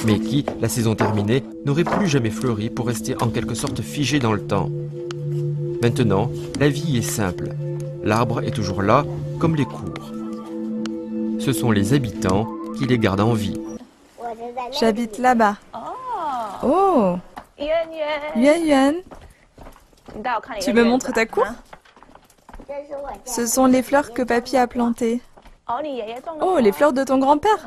mais 0.06 0.18
qui, 0.18 0.44
la 0.60 0.68
saison 0.68 0.94
terminée, 0.94 1.44
n'aurait 1.64 1.84
plus 1.84 2.08
jamais 2.08 2.30
fleuri 2.30 2.70
pour 2.70 2.86
rester 2.86 3.14
en 3.22 3.28
quelque 3.28 3.54
sorte 3.54 3.82
figé 3.82 4.18
dans 4.18 4.32
le 4.32 4.42
temps. 4.42 4.70
Maintenant, 5.82 6.30
la 6.58 6.68
vie 6.68 6.98
est 6.98 7.02
simple. 7.02 7.50
L'arbre 8.02 8.40
est 8.42 8.50
toujours 8.50 8.82
là, 8.82 9.04
comme 9.38 9.56
les 9.56 9.64
cours. 9.64 10.12
Ce 11.38 11.52
sont 11.52 11.70
les 11.70 11.92
habitants 11.92 12.48
qui 12.78 12.86
les 12.86 12.98
gardent 12.98 13.20
en 13.20 13.34
vie. 13.34 13.60
J'habite 14.78 15.18
là-bas. 15.18 15.56
Oh 16.62 17.16
Yuan 17.58 18.66
Yuan, 18.66 18.94
tu 20.60 20.72
me 20.72 20.84
montres 20.84 21.12
ta 21.12 21.26
cour? 21.26 21.46
Ce 23.24 23.46
sont 23.46 23.66
les 23.66 23.82
fleurs 23.82 24.12
que 24.12 24.22
papy 24.22 24.56
a 24.56 24.66
plantées. 24.66 25.20
Oh, 26.40 26.58
les 26.58 26.72
fleurs 26.72 26.92
de 26.92 27.04
ton 27.04 27.18
grand-père 27.18 27.66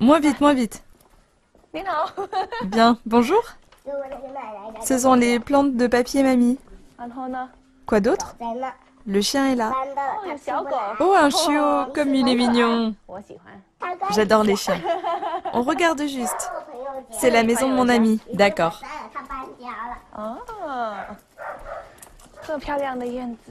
Moins 0.00 0.20
vite, 0.20 0.40
moins 0.40 0.54
vite. 0.54 0.84
Bien, 2.64 2.98
bonjour. 3.06 3.42
Ce 4.82 4.98
sont 4.98 5.14
les 5.14 5.40
plantes 5.40 5.76
de 5.76 5.86
papy 5.86 6.18
et 6.18 6.22
mamie. 6.22 6.58
Quoi 7.86 8.00
d'autre? 8.00 8.36
Le 9.06 9.20
chien 9.20 9.52
est 9.52 9.56
là. 9.56 9.72
Oh, 11.00 11.14
un 11.18 11.30
chiot, 11.30 11.92
comme 11.94 12.14
il 12.14 12.28
est 12.28 12.36
mignon. 12.36 12.94
J'adore 14.10 14.44
les 14.44 14.56
chiens. 14.56 14.80
On 15.52 15.62
regarde 15.62 16.02
juste. 16.02 16.52
C'est 17.10 17.30
la 17.30 17.42
maison 17.42 17.68
de 17.68 17.74
mon 17.74 17.88
ami. 17.88 18.20
D'accord. 18.34 18.80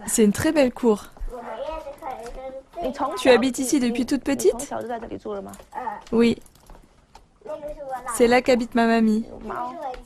C'est 0.07 0.23
une 0.23 0.33
très 0.33 0.51
belle 0.51 0.73
cour. 0.73 1.05
Tu 3.17 3.29
habites 3.29 3.59
ici 3.59 3.79
depuis 3.79 4.05
toute 4.05 4.23
petite? 4.23 4.73
Oui. 6.11 6.37
C'est 8.15 8.27
là 8.27 8.41
qu'habite 8.41 8.75
ma 8.75 8.87
mamie. 8.87 9.25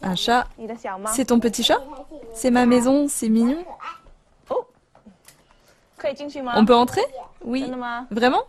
Un 0.01 0.15
chat. 0.15 0.47
C'est 1.13 1.25
ton 1.25 1.39
petit 1.39 1.63
chat? 1.63 1.81
C'est 2.33 2.51
ma 2.51 2.65
maison, 2.65 3.07
c'est 3.07 3.29
mignon. 3.29 3.63
On 6.55 6.65
peut 6.65 6.75
entrer? 6.75 7.05
Oui. 7.43 7.71
Vraiment? 8.11 8.43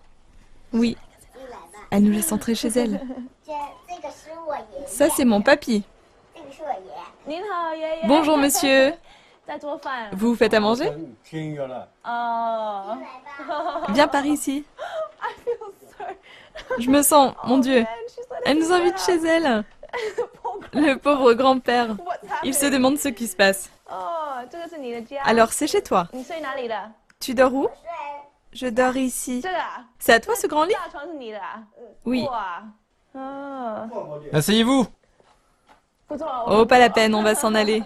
Oui. 0.73 0.97
Elle 1.91 2.03
nous 2.03 2.13
laisse 2.13 2.33
entrer 2.33 2.55
chez 2.55 2.69
elle. 2.69 3.01
Ça, 4.87 5.09
c'est 5.11 5.25
mon 5.25 5.41
papy. 5.41 5.85
Bonjour, 8.07 8.37
monsieur. 8.37 8.93
Vous 10.13 10.35
faites 10.35 10.55
à 10.55 10.61
manger 10.61 10.91
Viens 13.91 14.09
par 14.09 14.27
ici. 14.27 14.65
Je 16.79 16.91
me 16.91 17.03
sens, 17.03 17.35
mon 17.45 17.59
Dieu. 17.59 17.85
Elle 18.45 18.59
nous 18.59 18.73
invite 18.73 18.99
chez 19.01 19.25
elle. 19.25 19.65
Le 20.73 20.95
pauvre 20.97 21.33
grand-père. 21.35 21.97
Il 22.43 22.55
se 22.55 22.67
demande 22.67 22.99
ce 22.99 23.09
qui 23.09 23.27
se 23.27 23.37
passe. 23.37 23.71
Alors, 25.25 25.53
c'est 25.53 25.67
chez 25.67 25.83
toi. 25.83 26.09
Tu 27.21 27.35
dors 27.35 27.55
où? 27.55 27.69
Je 28.53 28.67
dors 28.67 28.97
ici. 28.97 29.43
C'est 29.99 30.13
à 30.15 30.21
toi 30.21 30.35
ce 30.35 30.47
grand 30.47 30.65
lit? 30.65 30.75
Oui. 32.05 32.27
Asseyez-vous 34.33 34.87
Oh, 36.47 36.67
pas 36.67 36.79
la 36.79 36.91
peine, 36.91 37.15
on 37.15 37.23
va 37.23 37.35
s'en 37.35 37.55
aller. 37.55 37.83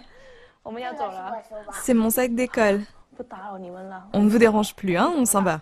C'est 1.83 1.94
mon 1.94 2.11
sac 2.11 2.35
d'école. 2.35 2.81
On 4.12 4.23
ne 4.23 4.29
vous 4.29 4.38
dérange 4.38 4.75
plus, 4.75 4.96
hein 4.96 5.12
On 5.16 5.25
s'en 5.25 5.42
va. 5.42 5.61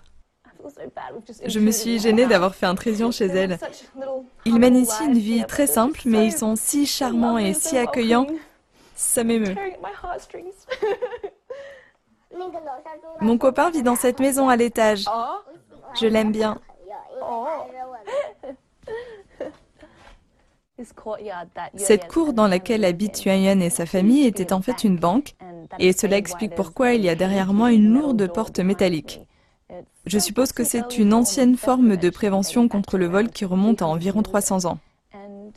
Je 1.47 1.61
me 1.61 1.71
suis 1.71 1.99
gênée 1.99 2.27
d'avoir 2.27 2.55
fait 2.55 2.67
un 2.67 2.75
trésion 2.75 3.11
chez 3.11 3.27
elle. 3.27 3.59
Ils 4.45 4.59
mènent 4.59 4.77
ici 4.77 5.05
une 5.05 5.19
vie 5.19 5.45
très 5.47 5.67
simple, 5.67 6.01
mais 6.05 6.27
ils 6.27 6.37
sont 6.37 6.57
si 6.57 6.87
charmants 6.87 7.39
et 7.39 7.55
si 7.55 7.77
accueillants. 7.79 8.27
Ça 8.95 9.23
m'émeut. 9.23 9.55
Mon 13.21 13.39
copain 13.39 13.71
vit 13.71 13.83
dans 13.83 13.97
cette 13.97 14.21
maison 14.21 14.49
à 14.49 14.57
l'étage. 14.57 15.05
Je 16.01 16.07
l'aime 16.07 16.33
bien. 16.33 16.61
Cette 21.77 22.07
cour 22.07 22.33
dans 22.33 22.47
laquelle 22.47 22.85
habitent 22.85 23.25
Yuan 23.25 23.43
Yuan 23.43 23.63
et 23.63 23.71
sa 23.71 23.87
famille 23.87 24.27
était 24.27 24.53
en 24.53 24.63
fait 24.63 24.85
une 24.85 24.97
banque, 24.97 25.35
et 25.79 25.93
cela 25.93 26.17
explique 26.17 26.55
pourquoi 26.55 26.93
il 26.93 27.03
y 27.03 27.09
a 27.09 27.15
derrière 27.15 27.53
moi 27.53 27.73
une 27.73 27.93
lourde 27.93 28.33
porte 28.33 28.61
métallique. 28.61 29.21
Je 30.07 30.19
suppose 30.19 30.53
que 30.53 30.65
c'est 30.65 30.99
une 30.99 31.13
ancienne 31.13 31.57
forme 31.57 31.97
de 31.97 32.11
prévention 32.11 32.69
contre 32.69 32.97
le 32.97 33.07
vol 33.07 33.29
qui 33.29 33.45
remonte 33.45 33.83
à 33.83 33.87
environ 33.87 34.23
300 34.23 34.65
ans. 34.67 34.79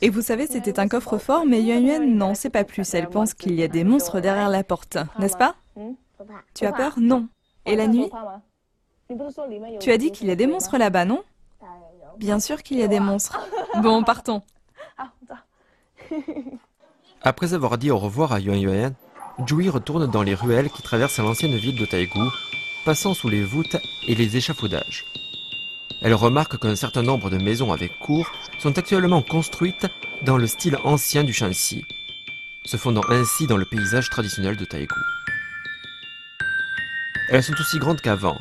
Et 0.00 0.10
vous 0.10 0.22
savez, 0.22 0.46
c'était 0.46 0.80
un 0.80 0.88
coffre-fort, 0.88 1.46
mais 1.46 1.62
Yuan 1.62 1.86
Yuan 1.86 2.16
n'en 2.16 2.34
sait 2.34 2.50
pas 2.50 2.64
plus. 2.64 2.92
Elle 2.92 3.08
pense 3.08 3.34
qu'il 3.34 3.54
y 3.54 3.62
a 3.62 3.68
des 3.68 3.84
monstres 3.84 4.20
derrière 4.20 4.48
la 4.48 4.64
porte, 4.64 4.98
n'est-ce 5.18 5.36
pas? 5.36 5.54
Tu 6.54 6.66
as 6.66 6.72
peur? 6.72 6.94
Non. 6.98 7.28
Et 7.64 7.76
la 7.76 7.86
nuit 7.86 8.10
Tu 9.80 9.92
as 9.92 9.98
dit 9.98 10.10
qu'il 10.10 10.26
y 10.26 10.30
a 10.32 10.36
des 10.36 10.48
monstres 10.48 10.78
là-bas, 10.78 11.04
non? 11.04 11.22
Bien 12.18 12.40
sûr 12.40 12.62
qu'il 12.62 12.78
y 12.78 12.82
a 12.82 12.88
des 12.88 13.00
monstres. 13.00 13.38
Bon, 13.82 14.02
partons. 14.02 14.42
Après 17.22 17.54
avoir 17.54 17.78
dit 17.78 17.90
au 17.90 17.98
revoir 17.98 18.32
à 18.32 18.40
Yuan 18.40 18.60
Yuan, 18.60 18.94
Jui 19.46 19.68
retourne 19.68 20.06
dans 20.06 20.22
les 20.22 20.34
ruelles 20.34 20.70
qui 20.70 20.82
traversent 20.82 21.18
l'ancienne 21.18 21.56
ville 21.56 21.78
de 21.78 21.86
Taïgu, 21.86 22.20
passant 22.84 23.14
sous 23.14 23.28
les 23.28 23.44
voûtes 23.44 23.76
et 24.06 24.14
les 24.14 24.36
échafaudages. 24.36 25.04
Elle 26.02 26.14
remarque 26.14 26.58
qu'un 26.58 26.76
certain 26.76 27.02
nombre 27.02 27.30
de 27.30 27.38
maisons 27.38 27.72
avec 27.72 27.92
cours 28.00 28.30
sont 28.58 28.76
actuellement 28.76 29.22
construites 29.22 29.86
dans 30.24 30.36
le 30.36 30.46
style 30.46 30.76
ancien 30.84 31.22
du 31.22 31.32
Shanxi, 31.32 31.84
se 32.64 32.76
fondant 32.76 33.04
ainsi 33.08 33.46
dans 33.46 33.56
le 33.56 33.64
paysage 33.64 34.10
traditionnel 34.10 34.56
de 34.56 34.64
Taïgu. 34.64 34.94
Elles 37.28 37.42
sont 37.42 37.54
aussi 37.58 37.78
grandes 37.78 38.00
qu'avant. 38.00 38.40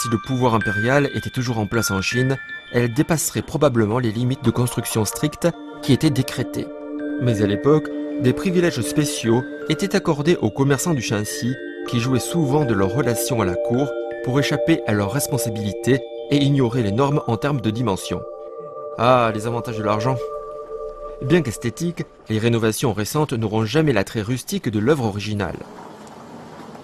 Si 0.00 0.08
le 0.08 0.18
pouvoir 0.18 0.54
impérial 0.54 1.10
était 1.14 1.30
toujours 1.30 1.58
en 1.58 1.66
place 1.66 1.90
en 1.90 2.02
Chine, 2.02 2.38
elles 2.72 2.92
dépasseraient 2.92 3.42
probablement 3.42 3.98
les 3.98 4.12
limites 4.12 4.44
de 4.44 4.50
construction 4.50 5.04
strictes 5.04 5.48
qui 5.82 5.92
étaient 5.92 6.10
décrétées. 6.10 6.66
Mais 7.20 7.42
à 7.42 7.46
l'époque, 7.46 7.88
des 8.20 8.32
privilèges 8.32 8.80
spéciaux 8.82 9.42
étaient 9.68 9.96
accordés 9.96 10.36
aux 10.36 10.50
commerçants 10.50 10.94
du 10.94 11.02
Shanxi 11.02 11.54
qui 11.88 12.00
jouaient 12.00 12.20
souvent 12.20 12.64
de 12.64 12.74
leurs 12.74 12.94
relations 12.94 13.40
à 13.40 13.44
la 13.44 13.54
cour 13.54 13.90
pour 14.24 14.38
échapper 14.38 14.80
à 14.86 14.92
leurs 14.92 15.12
responsabilités 15.12 16.00
et 16.30 16.36
ignorer 16.36 16.82
les 16.82 16.92
normes 16.92 17.22
en 17.26 17.36
termes 17.36 17.60
de 17.60 17.70
dimension. 17.70 18.22
Ah, 18.98 19.30
les 19.34 19.46
avantages 19.46 19.78
de 19.78 19.82
l'argent. 19.82 20.16
Bien 21.22 21.42
qu'esthétiques, 21.42 22.04
les 22.28 22.38
rénovations 22.38 22.92
récentes 22.92 23.32
n'auront 23.32 23.64
jamais 23.64 23.92
l'attrait 23.92 24.22
rustique 24.22 24.68
de 24.68 24.78
l'œuvre 24.78 25.04
originale. 25.04 25.56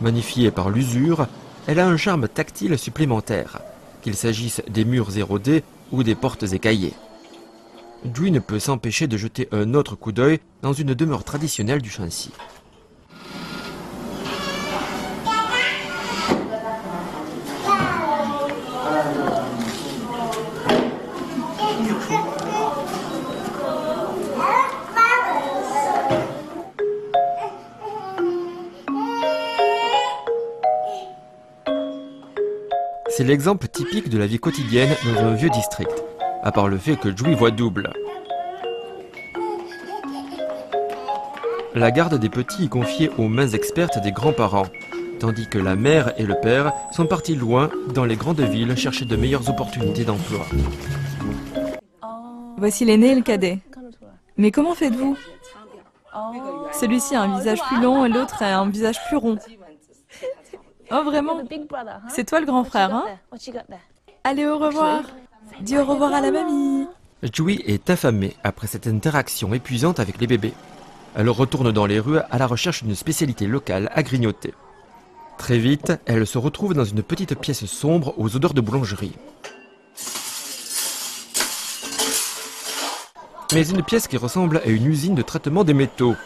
Magnifiée 0.01 0.51
par 0.51 0.71
l'usure, 0.71 1.27
elle 1.67 1.79
a 1.79 1.87
un 1.87 1.97
charme 1.97 2.29
tactile 2.29 2.79
supplémentaire, 2.79 3.61
qu'il 4.03 4.15
s'agisse 4.15 4.63
des 4.69 4.85
murs 4.85 5.17
érodés 5.17 5.63
ou 5.91 6.03
des 6.03 6.15
portes 6.15 6.53
écaillées. 6.53 6.95
Jui 8.05 8.31
ne 8.31 8.41
peut 8.41 8.59
s'empêcher 8.59 9.07
de 9.07 9.17
jeter 9.17 9.49
un 9.53 9.75
autre 9.75 9.97
coup 9.97 10.13
d'œil 10.13 10.41
dans 10.61 10.73
une 10.73 10.95
demeure 10.95 11.25
traditionnelle 11.25 11.81
du 11.81 11.91
Shanxi. 11.91 12.31
C'est 33.15 33.25
l'exemple 33.25 33.69
typique 33.69 34.09
de 34.09 34.19
la 34.19 34.27
vie 34.27 34.39
quotidienne 34.39 34.89
dans 35.05 35.21
un 35.21 35.35
vieux 35.35 35.51
district, 35.51 36.02
à 36.43 36.53
part 36.53 36.69
le 36.69 36.77
fait 36.77 36.97
que 36.97 37.17
Jui 37.17 37.35
voit 37.35 37.51
double. 37.51 37.93
La 41.75 41.91
garde 41.91 42.17
des 42.17 42.29
petits 42.29 42.65
est 42.65 42.69
confiée 42.69 43.11
aux 43.17 43.29
mains 43.29 43.49
expertes 43.49 43.99
des 44.03 44.13
grands-parents, 44.13 44.67
tandis 45.21 45.49
que 45.49 45.59
la 45.59 45.77
mère 45.77 46.13
et 46.19 46.25
le 46.25 46.35
père 46.41 46.73
sont 46.91 47.07
partis 47.07 47.35
loin 47.35 47.71
dans 47.95 48.05
les 48.05 48.17
grandes 48.17 48.41
villes 48.41 48.77
chercher 48.77 49.05
de 49.05 49.17
meilleures 49.17 49.49
opportunités 49.49 50.05
d'emploi. 50.05 50.45
Voici 52.59 52.85
l'aîné 52.85 53.13
et 53.13 53.15
le 53.15 53.23
cadet. 53.23 53.61
Mais 54.37 54.51
comment 54.51 54.75
faites-vous? 54.75 55.17
Celui-ci 56.73 57.15
a 57.15 57.23
un 57.23 57.39
visage 57.39 57.63
plus 57.63 57.81
long 57.81 58.05
et 58.05 58.09
l'autre 58.09 58.43
a 58.43 58.59
un 58.59 58.69
visage 58.69 59.03
plus 59.07 59.17
rond. 59.17 59.39
Oh 60.91 61.03
vraiment? 61.05 61.41
C'est 62.09 62.25
toi 62.25 62.41
le 62.41 62.47
grand 62.47 62.65
frère, 62.65 62.95
hein? 62.95 63.05
Allez, 64.25 64.47
au 64.47 64.59
revoir 64.59 65.05
Dis 65.63 65.79
au 65.79 65.85
revoir 65.85 66.13
à 66.13 66.21
la 66.21 66.33
mamie 66.33 66.89
Joey 67.33 67.63
est 67.67 67.89
affamée 67.89 68.35
après 68.43 68.67
cette 68.67 68.89
interaction 68.89 69.55
épuisante 69.55 70.01
avec 70.01 70.21
les 70.21 70.27
bébés. 70.27 70.55
Elle 71.15 71.31
retourne 71.31 71.71
dans 71.71 71.87
les 71.87 72.01
rues 72.01 72.19
à 72.19 72.39
la 72.39 72.49
recherche 72.49 72.83
d'une 72.83 72.97
spécialité 72.97 73.47
locale 73.47 73.89
à 73.95 74.03
grignoter. 74.03 74.55
Très 75.39 75.59
vite, 75.59 75.93
elle 76.07 76.27
se 76.27 76.37
retrouve 76.37 76.75
dans 76.75 76.85
une 76.85 77.05
petite 77.05 77.39
pièce 77.39 77.65
sombre 77.67 78.13
aux 78.19 78.35
odeurs 78.35 78.55
de 78.55 78.61
boulangerie. 78.61 79.13
Mais 83.55 83.69
une 83.69 83.85
pièce 83.85 84.09
qui 84.09 84.17
ressemble 84.17 84.57
à 84.65 84.69
une 84.69 84.87
usine 84.87 85.15
de 85.15 85.23
traitement 85.23 85.63
des 85.63 85.75
métaux. 85.75 86.17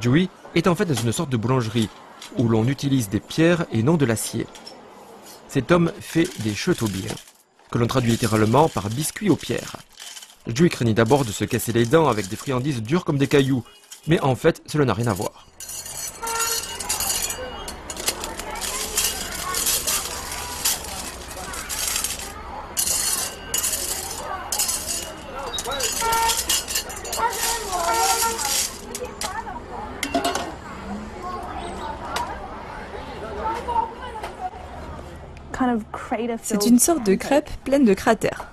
Joey 0.00 0.28
est 0.56 0.66
en 0.66 0.74
fait 0.74 0.86
dans 0.86 1.00
une 1.00 1.12
sorte 1.12 1.30
de 1.30 1.36
boulangerie 1.36 1.90
où 2.38 2.48
l'on 2.48 2.66
utilise 2.66 3.08
des 3.08 3.20
pierres 3.20 3.66
et 3.70 3.84
non 3.84 3.96
de 3.96 4.04
l'acier. 4.04 4.48
Cet 5.46 5.70
homme 5.70 5.92
fait 6.00 6.28
des 6.42 6.54
chetobiers, 6.54 7.10
que 7.72 7.78
l'on 7.78 7.86
traduit 7.86 8.12
littéralement 8.12 8.68
par 8.68 8.90
biscuits 8.90 9.30
aux 9.30 9.36
pierres. 9.36 9.76
Joey 10.46 10.68
craignait 10.68 10.94
d'abord 10.94 11.24
de 11.24 11.32
se 11.32 11.44
casser 11.44 11.72
les 11.72 11.86
dents 11.86 12.08
avec 12.08 12.28
des 12.28 12.36
friandises 12.36 12.82
dures 12.82 13.04
comme 13.04 13.18
des 13.18 13.26
cailloux, 13.26 13.64
mais 14.06 14.20
en 14.20 14.36
fait, 14.36 14.62
cela 14.66 14.84
n'a 14.84 14.94
rien 14.94 15.06
à 15.06 15.14
voir. 15.14 15.46
C'est 36.42 36.66
une 36.66 36.71
sorte 36.82 37.04
de 37.04 37.14
crêpe 37.14 37.50
pleine 37.64 37.84
de 37.84 37.94
cratères. 37.94 38.48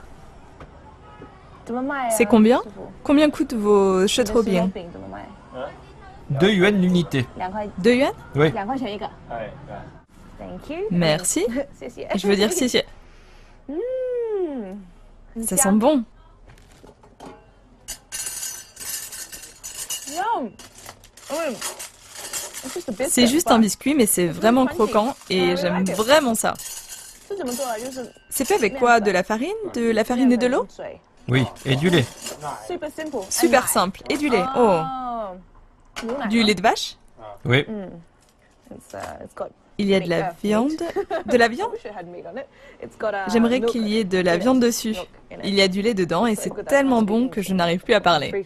C'est 2.11 2.25
combien 2.25 2.61
Combien 3.03 3.29
coûtent 3.29 3.53
vos 3.53 4.07
châteaux-bien 4.07 4.71
2 6.29 6.51
yuan 6.51 6.81
l'unité. 6.81 7.25
2 7.79 7.93
yuan 7.93 8.11
Oui. 8.35 8.51
Merci. 10.91 11.45
Je 12.15 12.27
veux 12.27 12.35
dire 12.35 12.51
si, 12.51 12.69
si. 12.69 12.81
Ça 15.45 15.57
sent 15.57 15.71
bon. 15.73 16.03
C'est 23.07 23.27
juste 23.27 23.51
un 23.51 23.59
biscuit, 23.59 23.95
mais 23.95 24.05
c'est 24.05 24.27
vraiment 24.27 24.65
croquant 24.65 25.15
et 25.29 25.55
j'aime 25.55 25.83
vraiment 25.85 26.35
ça. 26.35 26.53
C'est 28.29 28.45
fait 28.45 28.55
avec 28.55 28.77
quoi? 28.77 28.99
De 28.99 29.11
la 29.11 29.23
farine? 29.23 29.49
De 29.73 29.91
la 29.91 30.03
farine 30.03 30.31
et 30.31 30.37
de 30.37 30.47
l'eau? 30.47 30.67
Oui, 31.27 31.45
et 31.65 31.75
du 31.75 31.89
lait. 31.89 32.05
Super 33.29 33.67
simple. 33.67 34.01
Et 34.09 34.17
du 34.17 34.29
lait. 34.29 34.43
Oh. 34.57 34.79
Du 36.29 36.43
lait 36.43 36.55
de 36.55 36.61
vache? 36.61 36.97
Oui. 37.45 37.65
Il 39.77 39.87
y 39.87 39.95
a 39.95 39.99
de 39.99 40.09
la 40.09 40.31
viande. 40.43 40.71
De 41.25 41.37
la 41.37 41.47
viande? 41.47 41.71
J'aimerais 43.27 43.61
qu'il 43.61 43.87
y 43.87 43.97
ait 43.97 44.03
de 44.03 44.19
la 44.19 44.37
viande 44.37 44.59
dessus. 44.59 44.95
Il 45.43 45.53
y 45.53 45.61
a 45.61 45.67
du 45.67 45.81
lait 45.81 45.93
dedans 45.93 46.25
et 46.25 46.35
c'est 46.35 46.51
tellement 46.65 47.01
bon 47.01 47.29
que 47.29 47.41
je 47.41 47.53
n'arrive 47.53 47.81
plus 47.81 47.93
à 47.93 48.01
parler. 48.01 48.45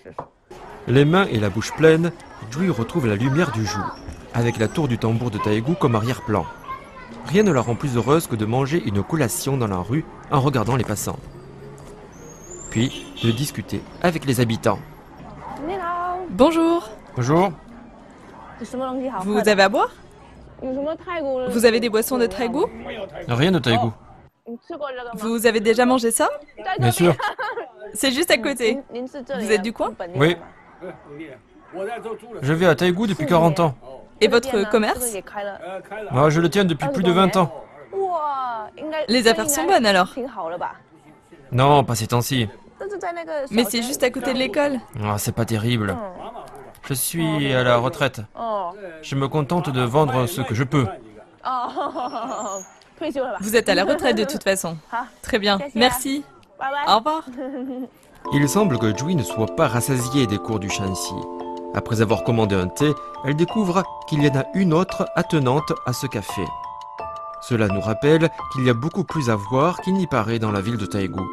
Les 0.87 1.05
mains 1.05 1.25
et 1.27 1.39
la 1.39 1.49
bouche 1.49 1.73
pleines, 1.73 2.11
Joey 2.51 2.69
retrouve 2.69 3.07
la 3.07 3.15
lumière 3.15 3.51
du 3.53 3.65
jour, 3.65 3.95
avec 4.33 4.57
la 4.57 4.67
tour 4.67 4.89
du 4.89 4.97
tambour 4.97 5.31
de 5.31 5.37
Taegu 5.37 5.75
comme 5.75 5.95
arrière-plan. 5.95 6.45
Rien 7.27 7.43
ne 7.43 7.51
la 7.51 7.61
rend 7.61 7.75
plus 7.75 7.95
heureuse 7.95 8.27
que 8.27 8.35
de 8.35 8.45
manger 8.45 8.81
une 8.85 9.03
collation 9.03 9.57
dans 9.57 9.67
la 9.67 9.77
rue 9.77 10.05
en 10.31 10.39
regardant 10.39 10.75
les 10.75 10.83
passants. 10.83 11.19
Puis 12.69 13.05
de 13.23 13.31
discuter 13.31 13.81
avec 14.01 14.25
les 14.25 14.39
habitants. 14.39 14.79
Bonjour. 16.29 16.89
Bonjour. 17.15 17.51
Vous 19.23 19.47
avez 19.47 19.61
à 19.61 19.69
boire? 19.69 19.91
Vous 20.61 21.65
avez 21.65 21.79
des 21.79 21.89
boissons 21.89 22.17
de 22.17 22.25
très 22.25 22.49
goût? 22.49 22.65
Rien 23.27 23.51
de 23.51 23.59
Taegu. 23.59 23.89
Vous 25.15 25.45
avez 25.45 25.59
déjà 25.59 25.85
mangé 25.85 26.11
ça? 26.11 26.29
Bien 26.79 26.91
sûr. 26.91 27.15
C'est 27.93 28.11
juste 28.11 28.31
à 28.31 28.37
côté. 28.37 28.79
Vous 29.39 29.51
êtes 29.51 29.61
du 29.61 29.73
coin? 29.73 29.93
Oui. 30.15 30.35
Je 32.41 32.53
vais 32.53 32.65
à 32.65 32.75
Taegu 32.75 33.07
depuis 33.07 33.25
40 33.25 33.59
ans. 33.59 33.75
Et 34.23 34.27
votre 34.29 34.69
commerce 34.69 35.15
Moi, 36.11 36.29
je 36.29 36.39
le 36.39 36.49
tiens 36.49 36.63
depuis 36.63 36.87
plus 36.89 37.03
de 37.03 37.11
20 37.11 37.35
ans. 37.35 37.65
Les 39.09 39.27
affaires 39.27 39.49
sont 39.49 39.65
bonnes 39.65 39.85
alors 39.85 40.15
Non, 41.51 41.83
pas 41.83 41.95
ces 41.95 42.07
temps-ci. 42.07 42.47
Mais 43.51 43.65
c'est 43.65 43.83
juste 43.83 44.01
à 44.03 44.09
côté 44.09 44.33
de 44.33 44.39
l'école. 44.39 44.79
Ah, 45.03 45.17
c'est 45.17 45.33
pas 45.35 45.45
terrible. 45.45 45.97
Je 46.87 46.93
suis 46.93 47.53
à 47.53 47.63
la 47.63 47.77
retraite. 47.77 48.21
Je 49.01 49.15
me 49.15 49.27
contente 49.27 49.69
de 49.69 49.81
vendre 49.81 50.25
ce 50.25 50.41
que 50.41 50.55
je 50.55 50.63
peux. 50.63 50.85
Vous 53.41 53.55
êtes 53.57 53.67
à 53.67 53.75
la 53.75 53.83
retraite 53.83 54.17
de 54.17 54.23
toute 54.23 54.43
façon. 54.43 54.77
Très 55.21 55.39
bien, 55.39 55.59
merci. 55.75 56.23
Au 56.87 56.97
revoir. 56.97 57.25
Il 58.33 58.47
semble 58.47 58.79
que 58.79 58.95
Joey 58.97 59.15
ne 59.15 59.23
soit 59.23 59.53
pas 59.53 59.67
rassasiée 59.67 60.27
des 60.27 60.37
cours 60.37 60.59
du 60.59 60.69
Shanxi. 60.69 61.13
Après 61.75 62.01
avoir 62.01 62.23
commandé 62.23 62.55
un 62.55 62.67
thé, 62.67 62.91
elle 63.25 63.35
découvre 63.35 63.83
qu'il 64.07 64.23
y 64.23 64.29
en 64.29 64.35
a 64.35 64.45
une 64.53 64.73
autre 64.73 65.05
attenante 65.15 65.73
à 65.85 65.93
ce 65.93 66.05
café. 66.05 66.43
Cela 67.41 67.67
nous 67.67 67.81
rappelle 67.81 68.29
qu'il 68.53 68.65
y 68.65 68.69
a 68.69 68.73
beaucoup 68.73 69.03
plus 69.03 69.29
à 69.29 69.35
voir 69.35 69.81
qu'il 69.81 69.95
n'y 69.95 70.07
paraît 70.07 70.39
dans 70.39 70.51
la 70.51 70.61
ville 70.61 70.77
de 70.77 70.85
Taegu. 70.85 71.23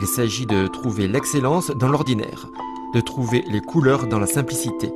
Il 0.00 0.06
s'agit 0.06 0.46
de 0.46 0.66
trouver 0.66 1.08
l'excellence 1.08 1.70
dans 1.70 1.88
l'ordinaire, 1.88 2.46
de 2.94 3.00
trouver 3.00 3.42
les 3.48 3.60
couleurs 3.60 4.06
dans 4.06 4.18
la 4.18 4.26
simplicité. 4.26 4.92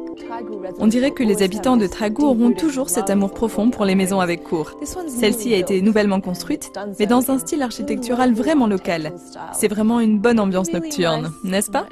On 0.79 0.87
dirait 0.87 1.11
que 1.11 1.23
les 1.23 1.43
habitants 1.43 1.77
de 1.77 1.87
Tragu 1.87 2.23
auront 2.23 2.53
toujours 2.53 2.91
cet 2.91 3.11
amour 3.11 3.33
profond 3.33 3.71
pour 3.71 3.85
les 3.85 3.95
maisons 3.95 4.21
avec 4.21 4.45
cour. 4.45 4.73
Celle-ci 5.09 5.55
a 5.55 5.57
été 5.57 5.83
nouvellement 5.83 6.21
construite, 6.21 6.71
mais 6.99 7.07
dans 7.07 7.31
un 7.31 7.39
style 7.39 7.63
architectural 7.63 8.35
vraiment 8.35 8.67
local. 8.67 9.15
C'est 9.53 9.69
vraiment 9.69 10.01
une 10.01 10.19
bonne 10.19 10.39
ambiance 10.39 10.73
nocturne, 10.73 11.33
n'est-ce 11.43 11.71
pas? 11.71 11.87